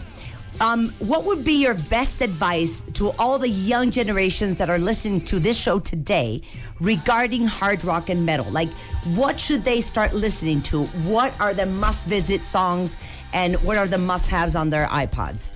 um, 0.60 0.90
what 1.00 1.24
would 1.24 1.44
be 1.44 1.54
your 1.54 1.74
best 1.74 2.20
advice 2.20 2.82
to 2.94 3.10
all 3.18 3.38
the 3.38 3.48
young 3.48 3.90
generations 3.90 4.56
that 4.56 4.70
are 4.70 4.78
listening 4.78 5.20
to 5.22 5.38
this 5.38 5.56
show 5.56 5.78
today 5.80 6.42
regarding 6.80 7.46
hard 7.46 7.84
rock 7.84 8.08
and 8.08 8.24
metal? 8.24 8.46
Like, 8.50 8.70
what 9.14 9.38
should 9.38 9.64
they 9.64 9.80
start 9.80 10.14
listening 10.14 10.62
to? 10.62 10.84
What 11.04 11.38
are 11.40 11.54
the 11.54 11.66
must 11.66 12.06
visit 12.06 12.42
songs 12.42 12.96
and 13.32 13.56
what 13.56 13.76
are 13.76 13.86
the 13.86 13.98
must 13.98 14.28
haves 14.28 14.54
on 14.54 14.70
their 14.70 14.86
iPods? 14.86 15.52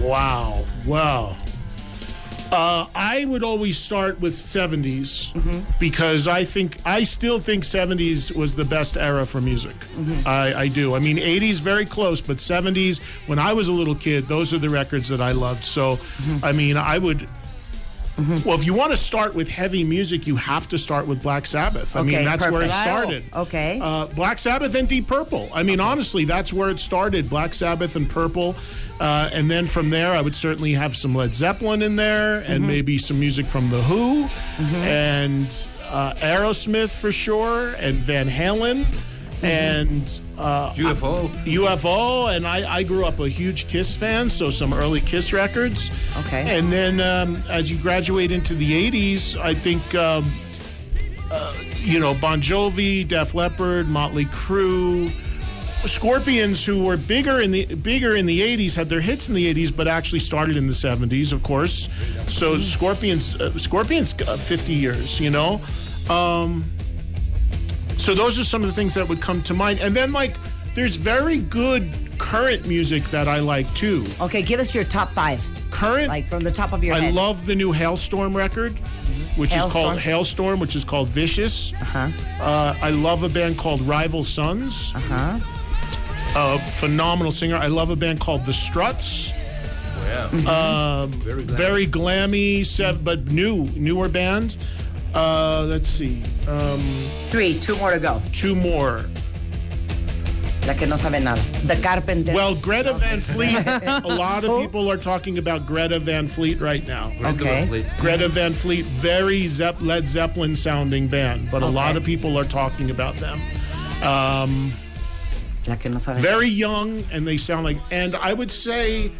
Wow. 0.00 0.64
Wow. 0.86 1.36
Uh, 2.50 2.86
I 2.94 3.26
would 3.26 3.42
always 3.42 3.76
start 3.76 4.20
with 4.20 4.32
70s 4.32 5.32
because 5.78 6.26
I 6.26 6.44
think 6.44 6.78
I 6.84 7.02
still 7.02 7.38
think 7.38 7.62
70s 7.64 8.34
was 8.34 8.54
the 8.54 8.64
best 8.64 8.96
era 8.96 9.26
for 9.26 9.40
music. 9.42 9.76
I, 10.24 10.54
I 10.54 10.68
do. 10.68 10.94
I 10.94 10.98
mean, 10.98 11.18
80s 11.18 11.60
very 11.60 11.84
close, 11.84 12.22
but 12.22 12.38
70s 12.38 13.00
when 13.26 13.38
I 13.38 13.52
was 13.52 13.68
a 13.68 13.72
little 13.72 13.94
kid, 13.94 14.28
those 14.28 14.54
are 14.54 14.58
the 14.58 14.70
records 14.70 15.08
that 15.08 15.20
I 15.20 15.32
loved. 15.32 15.64
So, 15.64 15.98
I 16.42 16.52
mean, 16.52 16.76
I 16.78 16.96
would. 16.96 17.28
Well, 18.44 18.56
if 18.58 18.64
you 18.66 18.74
want 18.74 18.90
to 18.90 18.96
start 18.96 19.34
with 19.34 19.48
heavy 19.48 19.84
music, 19.84 20.26
you 20.26 20.34
have 20.36 20.68
to 20.70 20.78
start 20.78 21.06
with 21.06 21.22
Black 21.22 21.46
Sabbath. 21.46 21.94
I 21.94 22.00
Okay, 22.00 22.16
mean, 22.16 22.24
that's 22.24 22.42
where 22.42 22.62
it 22.62 22.70
perfect. 22.70 22.74
started. 22.82 23.24
Okay. 23.34 23.78
Uh, 23.80 24.06
Black 24.06 24.38
Sabbath 24.40 24.74
and 24.74 24.88
Deep 24.88 25.06
Purple. 25.06 25.48
I 25.54 25.62
mean, 25.62 25.78
honestly, 25.78 26.24
that's 26.24 26.52
where 26.52 26.68
it 26.68 26.80
started. 26.80 27.30
Black 27.30 27.54
Sabbath 27.54 27.94
and 27.94 28.10
Purple, 28.10 28.56
uh, 29.00 29.30
and 29.32 29.48
then 29.48 29.66
from 29.66 29.90
there, 29.90 30.12
I 30.12 30.20
would 30.20 30.34
certainly 30.34 30.72
have 30.72 30.96
some 30.96 31.14
Led 31.14 31.32
Zeppelin 31.34 31.80
in 31.80 31.94
there, 31.96 32.40
and 32.40 32.66
maybe 32.66 32.98
some 32.98 33.20
music 33.20 33.46
from 33.46 33.70
the 33.70 33.80
Who, 33.82 34.28
and 34.82 35.46
uh, 35.84 36.14
Aerosmith 36.14 36.90
for 36.90 37.12
sure, 37.12 37.74
and 37.74 37.98
Van 37.98 38.28
Halen, 38.28 38.84
and 39.42 40.20
uh, 40.36 40.72
UFO. 40.74 41.28
UFO, 41.44 42.34
and 42.34 42.46
I, 42.46 42.78
I 42.78 42.82
grew 42.82 43.04
up 43.04 43.18
a 43.20 43.28
huge 43.28 43.68
Kiss 43.68 43.96
fan, 43.96 44.30
so 44.30 44.50
some 44.50 44.72
early 44.72 45.00
Kiss 45.00 45.32
records. 45.32 45.90
Okay. 46.18 46.58
And 46.58 46.72
then 46.72 47.00
um, 47.00 47.42
as 47.48 47.70
you 47.70 47.78
graduate 47.78 48.32
into 48.32 48.54
the 48.54 48.90
80s, 48.90 49.36
I 49.38 49.54
think, 49.54 49.94
um, 49.94 50.30
uh, 51.30 51.54
you 51.76 52.00
know, 52.00 52.14
Bon 52.14 52.40
Jovi, 52.40 53.06
Def 53.06 53.34
Leppard, 53.34 53.88
Motley 53.88 54.24
Crue, 54.26 55.10
Scorpions, 55.86 56.64
who 56.64 56.84
were 56.84 56.96
bigger 56.96 57.40
in 57.40 57.52
the 57.52 57.64
bigger 57.76 58.16
in 58.16 58.26
the 58.26 58.40
80s, 58.40 58.74
had 58.74 58.88
their 58.88 59.00
hits 59.00 59.28
in 59.28 59.34
the 59.34 59.54
80s, 59.54 59.74
but 59.74 59.86
actually 59.86 60.18
started 60.18 60.56
in 60.56 60.66
the 60.66 60.72
70s, 60.72 61.32
of 61.32 61.42
course. 61.44 61.88
So 62.26 62.58
Scorpions, 62.58 63.40
uh, 63.40 63.56
Scorpions, 63.56 64.14
uh, 64.22 64.36
50 64.36 64.72
years, 64.72 65.20
you 65.20 65.30
know. 65.30 65.60
Um, 66.10 66.64
so 67.98 68.14
those 68.14 68.38
are 68.38 68.44
some 68.44 68.62
of 68.62 68.68
the 68.68 68.74
things 68.74 68.94
that 68.94 69.06
would 69.08 69.20
come 69.20 69.42
to 69.42 69.54
mind. 69.54 69.80
And 69.80 69.94
then 69.94 70.12
like 70.12 70.36
there's 70.74 70.96
very 70.96 71.38
good 71.38 71.90
current 72.18 72.66
music 72.66 73.04
that 73.10 73.28
I 73.28 73.40
like 73.40 73.72
too. 73.74 74.06
Okay, 74.20 74.42
give 74.42 74.60
us 74.60 74.74
your 74.74 74.84
top 74.84 75.08
five, 75.10 75.46
Current 75.70 76.08
like 76.08 76.26
from 76.28 76.42
the 76.42 76.50
top 76.52 76.72
of 76.72 76.82
your 76.82 76.94
I 76.94 77.00
head. 77.00 77.14
love 77.14 77.44
the 77.46 77.54
new 77.54 77.72
Halestorm 77.72 78.34
record, 78.34 78.78
which 79.36 79.54
is 79.54 79.62
called 79.64 79.96
Halestorm, 79.98 80.58
which 80.60 80.74
is 80.74 80.84
called 80.84 81.08
Vicious. 81.08 81.72
Uh-huh. 81.74 82.74
I 82.82 82.90
love 82.90 83.22
a 83.22 83.28
band 83.28 83.58
called 83.58 83.82
Rival 83.82 84.24
Sons. 84.24 84.92
Uh-huh. 84.94 85.38
A 86.36 86.58
phenomenal 86.72 87.32
singer. 87.32 87.56
I 87.56 87.66
love 87.66 87.90
a 87.90 87.96
band 87.96 88.20
called 88.20 88.44
The 88.46 88.52
Struts. 88.52 89.32
Um, 90.46 91.10
very 91.10 91.86
glammy, 91.86 92.64
set, 92.64 93.04
but 93.04 93.26
new, 93.26 93.64
newer 93.74 94.08
band. 94.08 94.56
Uh, 95.14 95.64
let's 95.68 95.88
see, 95.88 96.22
um, 96.46 96.80
Three, 97.30 97.58
two 97.58 97.76
more 97.78 97.90
to 97.92 97.98
go. 97.98 98.20
two 98.32 98.54
more. 98.54 99.04
La 100.66 100.74
que 100.74 100.86
no 100.86 100.96
sabe 100.96 101.18
nada. 101.22 101.40
The 101.64 101.76
Carpenters. 101.76 102.34
Well, 102.34 102.54
Greta 102.56 102.92
Van 102.92 103.20
Fleet. 103.20 103.56
a 103.66 104.02
lot 104.06 104.44
of 104.44 104.60
people 104.60 104.90
are 104.90 104.98
talking 104.98 105.38
about 105.38 105.66
Greta 105.66 105.98
Van 105.98 106.28
Fleet 106.28 106.60
right 106.60 106.86
now. 106.86 107.10
okay. 107.24 107.84
Greta 107.98 108.28
Van 108.28 108.52
Fleet, 108.52 108.84
very 108.84 109.46
Zepp- 109.48 109.80
Led 109.80 110.06
Zeppelin 110.06 110.54
sounding 110.54 111.08
band, 111.08 111.50
but 111.50 111.62
a 111.62 111.66
lot 111.66 111.96
of 111.96 112.04
people 112.04 112.38
are 112.38 112.44
talking 112.44 112.90
about 112.90 113.16
them. 113.16 113.40
Um, 114.02 114.70
La 115.66 115.76
que 115.76 115.90
no 115.90 115.96
sabe. 115.98 116.18
very 116.20 116.48
young, 116.48 117.02
and 117.12 117.26
they 117.26 117.38
sound 117.38 117.64
like. 117.64 117.78
And 117.90 118.14
I 118.16 118.34
would 118.34 118.50
say, 118.50 119.10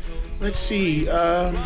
let's 0.42 0.58
see. 0.58 1.08
Um, 1.08 1.56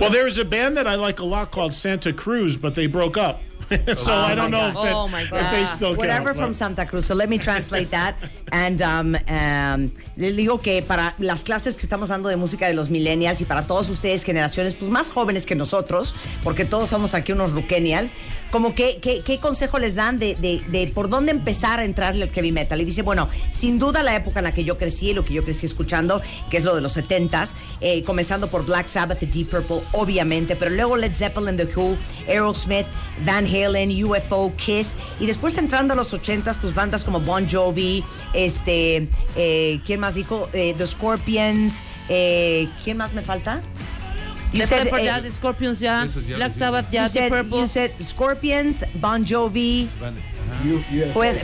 Well, 0.00 0.10
there's 0.10 0.38
a 0.38 0.44
band 0.44 0.76
that 0.76 0.86
I 0.86 0.94
like 0.96 1.20
a 1.20 1.24
lot 1.24 1.50
called 1.50 1.72
Santa 1.72 2.12
Cruz, 2.12 2.56
but 2.56 2.74
they 2.74 2.86
broke 2.86 3.16
up. 3.16 3.40
so 3.94 4.12
I 4.12 4.34
don't 4.36 4.52
know 4.52 4.68
if, 4.68 4.74
that, 4.74 4.92
Oh, 4.94 5.08
my 5.08 5.22
if 5.22 5.30
God. 5.30 5.52
they 5.52 5.64
still 5.64 5.96
Whatever 5.96 6.26
count, 6.26 6.36
from 6.36 6.50
but- 6.50 6.56
Santa 6.56 6.86
Cruz. 6.86 7.06
So 7.06 7.14
let 7.16 7.28
me 7.28 7.36
translate 7.38 7.90
that. 7.90 8.14
And 8.52 8.80
um, 8.82 9.16
um, 9.28 9.90
le 10.16 10.32
digo 10.32 10.62
que 10.62 10.82
para 10.82 11.14
las 11.18 11.42
clases 11.42 11.76
que 11.76 11.82
estamos 11.88 12.08
dando 12.10 12.28
de 12.28 12.36
música 12.36 12.68
de 12.68 12.74
los 12.74 12.90
millennials 12.90 13.40
y 13.40 13.44
para 13.44 13.66
todos 13.66 13.88
ustedes, 13.88 14.22
generaciones 14.22 14.74
pues 14.76 14.88
más 14.88 15.10
jóvenes 15.10 15.46
que 15.46 15.56
nosotros, 15.56 16.14
porque 16.44 16.64
todos 16.64 16.90
somos 16.90 17.14
aquí 17.14 17.32
unos 17.32 17.52
ruquenials, 17.52 18.12
como 18.50 18.74
que, 18.74 18.98
que- 19.00 19.20
¿qué 19.22 19.38
consejo 19.38 19.78
les 19.78 19.94
dan 19.96 20.18
de, 20.18 20.34
de- 20.36 20.62
de 20.68 20.86
por 20.88 21.08
dónde 21.08 21.32
empezar 21.32 21.80
a 21.80 21.84
entrarle 21.84 22.22
al 22.24 22.30
heavy 22.30 22.52
metal? 22.52 22.80
Y 22.80 22.84
dice, 22.84 23.02
bueno, 23.02 23.28
sin 23.52 23.78
duda 23.78 24.02
la 24.02 24.14
época 24.16 24.40
en 24.40 24.44
la 24.44 24.54
que 24.54 24.64
yo 24.64 24.78
crecí, 24.78 25.12
lo 25.12 25.24
que 25.24 25.34
yo 25.34 25.42
crecí 25.42 25.66
escuchando, 25.66 26.22
que 26.50 26.56
es 26.58 26.64
lo 26.64 26.74
de 26.74 26.80
los 26.80 26.96
70s, 26.96 27.52
eh, 27.80 28.02
comenzando 28.04 28.48
por 28.48 28.64
Black 28.64 28.88
Sabbath, 28.88 29.20
Deep 29.20 29.50
Purple, 29.50 29.80
obviamente, 29.92 30.56
pero 30.56 30.70
luego 30.70 30.96
Led 30.96 31.14
Zeppelin, 31.14 31.56
The 31.56 31.68
Who, 31.76 31.96
Aerosmith, 32.28 32.86
Van 33.24 33.46
Halen, 33.46 33.90
UFO, 34.04 34.52
Kiss, 34.56 34.94
y 35.20 35.26
después 35.26 35.56
entrando 35.58 35.92
a 35.94 35.96
los 35.96 36.12
80s, 36.14 36.56
pues 36.60 36.74
bandas 36.74 37.04
como 37.04 37.20
Bon 37.20 37.48
Jovi, 37.48 38.04
este, 38.32 39.08
eh, 39.36 39.80
¿quién 39.84 40.00
más 40.00 40.14
dijo? 40.14 40.48
Eh, 40.52 40.74
The 40.78 40.86
Scorpions, 40.86 41.74
eh, 42.08 42.68
¿quién 42.84 42.96
más 42.96 43.12
me 43.12 43.22
falta? 43.22 43.60
You 44.56 44.62
The 44.62 44.66
said, 44.68 44.84
Pepper 44.84 44.98
eh, 44.98 45.04
ya, 45.04 45.20
The 45.20 45.30
Scorpions 45.32 45.80
ya 45.82 46.06
Black 46.36 46.52
Sabbath 46.52 46.92
ya, 46.92 47.02
you 47.02 47.08
The 47.08 47.12
said, 47.12 47.30
Purple. 47.32 47.60
you 47.60 47.66
said 47.66 47.90
Scorpions, 48.00 48.84
Bon 48.96 49.24
Jovi, 49.24 49.88
pues, 51.12 51.42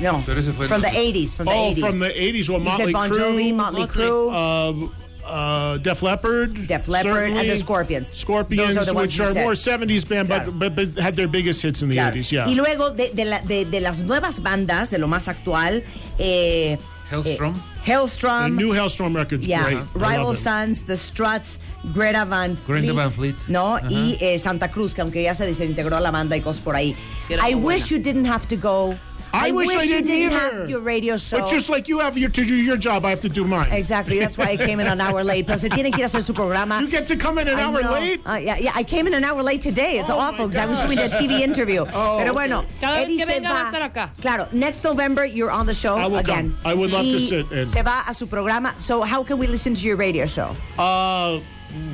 no, 0.00 0.20
from 0.22 0.80
the 0.82 0.88
los- 0.88 0.94
80s, 0.96 1.34
from 1.36 1.46
the 1.46 1.52
Oh, 1.52 1.70
80s. 1.72 1.80
from 1.80 1.98
the 2.00 2.10
80s. 2.10 2.48
Well, 2.48 2.58
You 2.58 2.64
Motley 2.64 2.84
said 2.86 2.92
Bon 2.92 3.10
Crue, 3.10 3.18
Jovi, 3.18 3.54
Motley, 3.54 3.80
Motley. 3.82 3.86
Crue. 3.86 4.90
uh, 4.90 5.26
uh, 5.26 5.78
Def 5.78 6.02
Leppard, 6.02 6.66
Def 6.66 6.88
Leppard 6.88 7.32
and 7.32 7.48
the. 7.48 7.56
Scorpions. 7.56 8.12
Scorpions, 8.12 8.76
are 8.76 8.84
the 8.84 8.92
which 8.92 9.16
you 9.16 9.24
are 9.24 9.32
said. 9.32 9.42
more 9.44 9.52
70s 9.54 10.04
band, 10.06 10.28
Claro. 10.28 10.50
but, 10.52 10.74
but, 10.76 10.94
but 10.94 11.02
had 11.02 11.16
their 11.16 11.28
biggest 11.28 11.62
hits 11.62 11.80
in 11.80 11.88
the 11.88 11.94
Claro. 11.96 12.16
80s. 12.16 12.30
Yeah. 12.32 12.46
Y 12.46 12.54
luego 12.54 12.90
de, 12.90 13.10
de 13.14 13.24
la- 13.24 13.40
de- 13.40 13.64
de 13.64 13.80
las 13.80 14.00
nuevas 14.00 14.40
bandas, 14.42 14.90
de 14.90 14.98
lo 14.98 15.06
más 15.08 15.28
actual, 15.28 15.82
eh, 16.18 16.76
Hellstrom. 17.10 17.54
eh, 17.54 17.73
the 17.84 18.48
new 18.48 18.72
Halestorm 18.72 19.14
record's 19.14 19.46
yeah, 19.46 19.64
great. 19.64 19.76
I 19.76 20.16
Rival. 20.16 20.34
Sons, 20.34 20.84
The 20.84 20.96
Struts, 20.96 21.58
Greta 21.92 22.24
Van 22.24 22.56
Fleet, 22.56 22.80
Greta 22.80 22.92
Van 22.94 23.10
Fleet. 23.10 23.34
¿no? 23.48 23.76
Ajá. 23.76 23.88
Y 23.90 24.16
eh, 24.20 24.38
Santa 24.38 24.68
Cruz, 24.68 24.94
que 24.94 25.02
aunque 25.02 25.22
ya 25.22 25.34
se 25.34 25.46
desintegró 25.46 26.00
la 26.00 26.10
banda 26.10 26.36
y 26.36 26.40
cosas 26.40 26.62
por 26.62 26.76
ahí. 26.76 26.96
Era 27.28 27.48
I 27.48 27.54
muy 27.54 27.74
wish 27.74 27.90
you 27.90 27.98
didn't 27.98 28.26
have 28.26 28.46
to 28.46 28.56
go. 28.56 28.96
I, 29.34 29.50
wish, 29.50 29.68
I 29.68 29.86
didn't, 29.86 30.06
didn't 30.06 30.32
have 30.32 30.70
your 30.70 30.80
radio 30.80 31.16
show. 31.16 31.40
But 31.40 31.50
just 31.50 31.68
like 31.68 31.88
you 31.88 31.98
have 31.98 32.16
your, 32.16 32.30
to 32.30 32.44
do 32.44 32.54
your 32.54 32.76
job, 32.76 33.04
I 33.04 33.10
have 33.10 33.20
to 33.22 33.28
do 33.28 33.44
mine. 33.44 33.72
Exactly, 33.72 34.18
that's 34.18 34.38
why 34.38 34.46
I 34.46 34.56
came 34.56 34.80
in 34.80 34.86
an 34.86 35.00
hour 35.00 35.22
late. 35.24 35.46
Pero 35.46 35.58
se 35.58 35.68
tienen 35.68 35.92
que 35.92 36.00
ir 36.00 36.04
a 36.04 36.08
hacer 36.08 36.22
su 36.22 36.32
programa. 36.32 36.80
You 36.80 36.88
get 36.88 37.06
to 37.08 37.16
come 37.16 37.38
in 37.38 37.48
an 37.48 37.58
I 37.58 37.62
hour 37.62 37.82
know. 37.82 37.92
late? 37.92 38.20
Uh, 38.26 38.34
yeah, 38.34 38.56
yeah, 38.58 38.72
I 38.74 38.82
came 38.84 39.06
in 39.06 39.14
an 39.14 39.24
hour 39.24 39.42
late 39.42 39.60
today. 39.60 39.98
It's 39.98 40.10
Oh, 40.10 40.18
awful 40.18 40.46
because 40.46 40.56
I 40.56 40.66
was 40.66 40.78
doing 40.78 40.98
a 40.98 41.08
TV 41.08 41.40
interview. 41.40 41.84
Oh, 41.94 42.16
Pero 42.18 42.32
bueno, 42.32 42.64
Cada 42.80 42.96
vez 42.96 43.04
Eddie 43.06 43.16
que 43.18 43.26
se 43.26 43.32
venga 43.32 43.48
va 43.50 43.62
a 43.62 43.72
estar 43.72 43.82
acá. 43.82 44.10
Claro, 44.20 44.46
next 44.52 44.84
November 44.84 45.24
you're 45.24 45.50
on 45.50 45.66
the 45.66 45.74
show 45.74 45.96
I 45.96 46.06
will 46.06 46.18
again. 46.18 46.56
come. 46.62 46.70
I 46.70 46.74
would 46.74 46.90
love 46.90 47.04
to 47.04 47.18
sit 47.20 47.50
in. 47.52 47.66
Se 47.66 47.82
va 47.82 48.02
a 48.08 48.14
su 48.14 48.26
programa. 48.26 48.72
So 48.78 49.02
how 49.02 49.22
can 49.24 49.38
we 49.38 49.46
listen 49.46 49.74
to 49.74 49.86
your 49.86 49.96
radio 49.96 50.26
show? 50.26 50.54
Uh, 50.78 51.40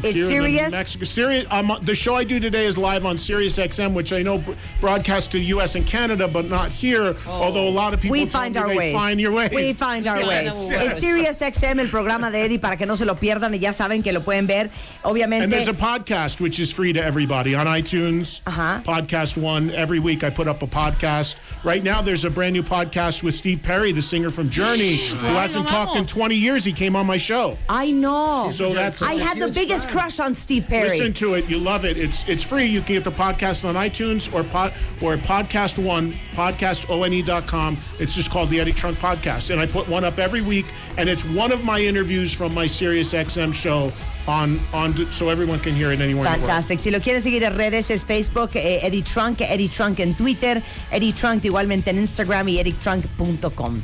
It's 0.03 0.29
Sirius? 0.29 0.73
Mexico. 0.73 1.05
Sirius. 1.05 1.47
Um, 1.51 1.77
the 1.83 1.95
show 1.95 2.15
I 2.15 2.25
do 2.25 2.41
today 2.41 2.67
is 2.67 2.77
live 2.79 3.05
on 3.05 3.19
Sirius 3.19 3.59
XM, 3.59 3.93
which 3.95 4.13
I 4.13 4.23
know 4.23 4.39
br- 4.39 4.53
broadcast 4.81 5.33
to 5.33 5.39
the 5.39 5.45
U.S. 5.47 5.75
and 5.75 5.87
Canada, 5.87 6.29
but 6.29 6.47
not 6.47 6.71
here. 6.71 7.17
Although 7.27 7.69
a 7.69 7.71
lot 7.71 7.95
of 7.95 8.01
people 8.01 8.13
We 8.13 8.27
find 8.27 8.57
our 8.57 8.75
ways. 8.75 8.95
Find 8.95 9.21
your 9.21 9.33
ways. 9.33 9.51
We 9.53 9.73
find 9.73 10.07
our 10.07 10.19
ways. 10.27 10.71
Es 10.71 11.01
Sirius 11.01 11.41
XM, 11.41 11.81
el 11.81 11.89
programa 11.89 12.31
de 12.31 12.39
Eddie, 12.39 12.59
para 12.59 12.77
que 12.77 12.87
no 12.87 12.95
se 12.95 13.05
lo 13.05 13.15
pierdan 13.15 13.53
y 13.53 13.59
ya 13.59 13.73
saben 13.73 14.03
que 14.03 14.13
lo 14.13 14.21
pueden 14.21 14.47
ver. 14.47 14.71
Obviamente. 15.05 15.45
And 15.45 15.53
there's 15.53 15.69
a 15.69 15.73
podcast 15.73 16.41
which 16.41 16.59
is 16.61 16.71
free 16.71 16.93
to 16.93 17.03
everybody 17.03 17.55
on 17.55 17.67
iTunes. 17.67 18.41
Uh-huh. 18.47 18.81
Podcast 18.83 19.37
One. 19.37 19.71
Every 19.71 19.99
week 20.01 20.25
I 20.25 20.31
put 20.31 20.49
up 20.49 20.63
a 20.63 20.67
podcast. 20.67 21.37
Right 21.65 21.83
now 21.83 22.03
there's 22.03 22.25
a 22.25 22.31
brand 22.31 22.53
new 22.55 22.63
podcast 22.63 23.23
with 23.23 23.35
Steve 23.35 23.63
Perry, 23.63 23.93
the 23.93 24.03
singer 24.03 24.31
from 24.31 24.51
Journey, 24.51 24.97
who 24.97 25.27
hasn't 25.27 25.69
talked 25.69 25.97
in 25.97 26.07
20 26.07 26.35
years. 26.35 26.65
He 26.65 26.73
came 26.73 26.97
on 26.97 27.07
my 27.07 27.17
show. 27.17 27.57
I 27.69 27.91
know. 27.91 28.51
So 28.53 28.73
that's 28.73 29.03
I 29.03 29.15
had 29.15 29.39
the 29.39 29.51
biggest 29.71 29.89
crush 29.91 30.21
on 30.21 30.35
Steve 30.35 30.67
Perry. 30.67 30.89
Listen 30.89 31.13
to 31.15 31.35
it. 31.35 31.49
You 31.49 31.59
love 31.59 31.85
it. 31.85 31.97
It's 31.97 32.29
it's 32.29 32.43
free. 32.43 32.67
You 32.67 32.81
can 32.81 32.95
get 32.97 33.05
the 33.05 33.11
podcast 33.11 33.65
on 33.65 33.75
iTunes 33.75 34.33
or 34.35 34.45
pod 34.45 34.73
or 35.01 35.17
podcast 35.17 35.83
one 35.83 36.13
podcastone.com. 36.33 37.79
It's 37.99 38.15
just 38.15 38.31
called 38.31 38.51
the 38.51 38.61
Eddie 38.61 38.73
Trunk 38.73 38.99
Podcast, 38.99 39.51
and 39.51 39.61
I 39.61 39.67
put 39.67 39.89
one 39.89 40.05
up 40.05 40.19
every 40.19 40.43
week, 40.43 40.67
and 40.97 41.09
it's 41.09 41.25
one 41.25 41.53
of 41.53 41.65
my 41.65 41.81
interviews 41.81 42.33
from 42.33 42.55
my 42.55 42.67
Sirius 42.67 43.13
XM 43.13 43.53
show 43.53 43.93
on 44.27 44.61
on 44.73 44.95
so 45.13 45.29
everyone 45.29 45.61
can 45.61 45.75
hear 45.75 45.93
it 45.93 46.01
anywhere. 46.01 46.27
in 46.27 46.33
the 46.33 46.39
world. 46.39 46.47
Fantastic. 46.47 46.81
Si 46.81 46.91
lo 46.91 47.01
quieren 47.01 47.23
seguir 47.23 47.43
en 47.45 47.57
redes 47.57 47.91
es 47.91 48.05
Facebook, 48.05 48.51
eh, 48.55 48.81
Eddie 48.83 49.03
Trunk, 49.03 49.41
Eddie 49.41 49.69
Trunk 49.69 50.01
en 50.01 50.15
Twitter, 50.15 50.63
Eddie 50.91 51.13
Trunk 51.13 51.45
igualmente 51.45 51.91
en 51.91 51.99
Instagram 51.99 52.49
y 52.49 52.59
eddietrunk.com. 52.59 53.81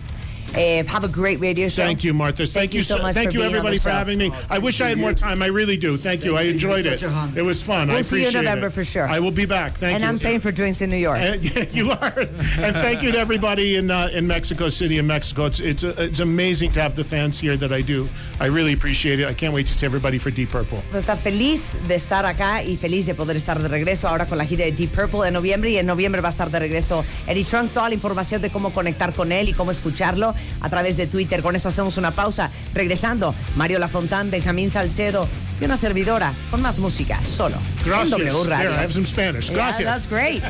Eh, 0.55 0.83
have 0.85 1.05
a 1.05 1.09
great 1.09 1.39
radio 1.41 1.69
show. 1.69 1.83
Thank 1.83 2.05
you, 2.05 2.15
Martha. 2.15 2.47
Thank, 2.47 2.73
you 2.73 2.83
so 2.83 2.99
much 2.99 3.15
Thank 3.15 3.31
for 3.31 3.35
you, 3.35 3.41
being 3.41 3.55
everybody, 3.55 3.79
for 3.79 3.91
having 3.91 4.19
me. 4.19 4.33
I 4.49 4.59
wish 4.59 4.81
I 4.81 4.89
had 4.89 4.99
more 4.99 5.13
time. 5.13 5.43
I 5.43 5.47
really 5.47 5.77
do. 5.77 5.97
Thank 5.97 6.25
you. 6.25 6.37
I 6.37 6.43
enjoyed 6.43 6.87
it. 6.87 7.01
such 7.01 7.09
a 7.09 7.13
hon. 7.13 7.35
It 7.37 7.43
was 7.43 7.63
fun. 7.63 7.91
I 7.91 7.95
We'll 7.95 8.03
see 8.03 8.17
you 8.17 8.23
in 8.23 8.29
appreciate 8.29 8.45
November 8.45 8.67
it. 8.69 8.73
for 8.73 8.85
sure. 8.85 9.09
I 9.09 9.19
will 9.19 9.31
be 9.31 9.45
back. 9.45 9.73
Thank 9.75 9.95
and 9.95 10.03
you. 10.03 10.09
And 10.09 10.17
I'm 10.17 10.19
paying 10.19 10.41
for 10.41 10.53
drinks 10.53 10.81
in 10.81 10.91
New 10.91 10.97
York. 10.97 11.19
And, 11.19 11.43
yeah, 11.57 11.65
you 11.71 11.91
are. 11.91 12.15
And 12.59 12.75
thank 12.77 13.03
you 13.03 13.13
to 13.13 13.19
everybody 13.19 13.77
in 13.77 13.91
uh, 13.91 14.09
in 14.13 14.27
Mexico 14.27 14.69
City 14.69 14.99
in 14.99 15.07
Mexico. 15.07 15.47
It's 15.47 15.61
it's 15.61 15.85
uh, 15.85 15.95
it's 15.99 16.21
amazing 16.21 16.71
to 16.73 16.81
have 16.81 16.95
the 16.95 17.05
fans 17.05 17.39
here 17.39 17.57
that 17.57 17.73
I 17.73 17.83
do. 17.83 18.09
I 18.41 18.47
really 18.47 18.73
appreciate 18.73 19.21
it. 19.21 19.27
I 19.29 19.35
can't 19.35 19.53
wait 19.55 19.67
to 19.67 19.75
see 19.75 19.87
everybody 19.87 20.19
for 20.19 20.31
Deep 20.31 20.51
Purple. 20.51 20.83
Pues 20.91 21.03
está 21.05 21.17
feliz 21.17 21.75
de 21.89 21.95
estar 21.97 22.25
acá 22.27 22.63
y 22.63 22.77
feliz 22.77 23.07
de 23.07 23.15
poder 23.15 23.37
estar 23.37 23.61
de 23.61 23.69
regreso 23.69 24.09
ahora 24.09 24.27
con 24.27 24.39
la 24.39 24.45
gira 24.45 24.65
de 24.65 24.73
Deep 24.73 24.91
Purple 24.91 25.27
en 25.27 25.35
noviembre 25.35 25.71
y 25.71 25.79
en 25.79 25.87
noviembre 25.87 26.21
va 26.21 26.29
a 26.29 26.33
estar 26.33 26.51
de 26.51 26.59
regreso 26.59 27.05
Eddie 27.27 27.45
Trunk. 27.45 27.73
Toda 27.73 27.89
la 27.89 27.95
información 27.95 28.43
de 28.43 28.51
cómo 28.51 28.71
conectar 28.71 29.13
con 29.13 29.33
él 29.33 29.49
y 29.49 29.53
cómo 29.53 29.71
escucharlo 29.71 30.35
a 30.61 30.69
través 30.71 30.97
de 30.97 31.07
Twitter. 31.07 31.43
Con 31.43 31.57
eso 31.57 31.69
hacemos 31.69 31.97
una 31.97 32.11
pausa. 32.11 32.51
Regresando, 32.75 33.35
Mario 33.57 33.79
Lafontán, 33.79 34.31
Benjamín 34.31 34.71
Salcedo 34.71 35.29
y 35.61 35.65
una 35.65 35.77
servidora 35.77 36.33
con 36.51 36.61
más 36.63 36.79
música 36.79 37.19
solo 37.25 37.57
Gracias. 37.85 38.13
en 38.21 38.29
W 38.29 38.45
Radio. 38.51 38.71
There, 38.71 38.81
I 38.81 38.85
have 38.85 38.93
some 38.93 39.07
Spanish. 39.07 39.47
Yeah, 39.49 39.57
Gracias. 39.57 40.07
that's 40.07 40.09
great. 40.09 40.43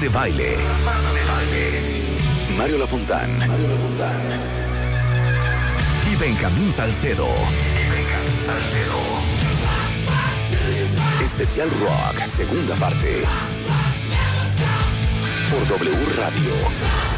De 0.00 0.08
Baile. 0.08 0.56
Mario 2.56 2.78
Lafontán. 2.78 3.36
Mario 3.38 3.68
Lafontán. 3.68 4.20
Y 6.10 6.16
Benjamín 6.16 6.72
Salcedo. 6.74 7.28
Especial 11.22 11.70
Rock, 11.80 12.26
segunda 12.28 12.76
parte. 12.76 13.24
Por 15.50 15.68
W 15.68 16.06
Radio. 16.16 17.09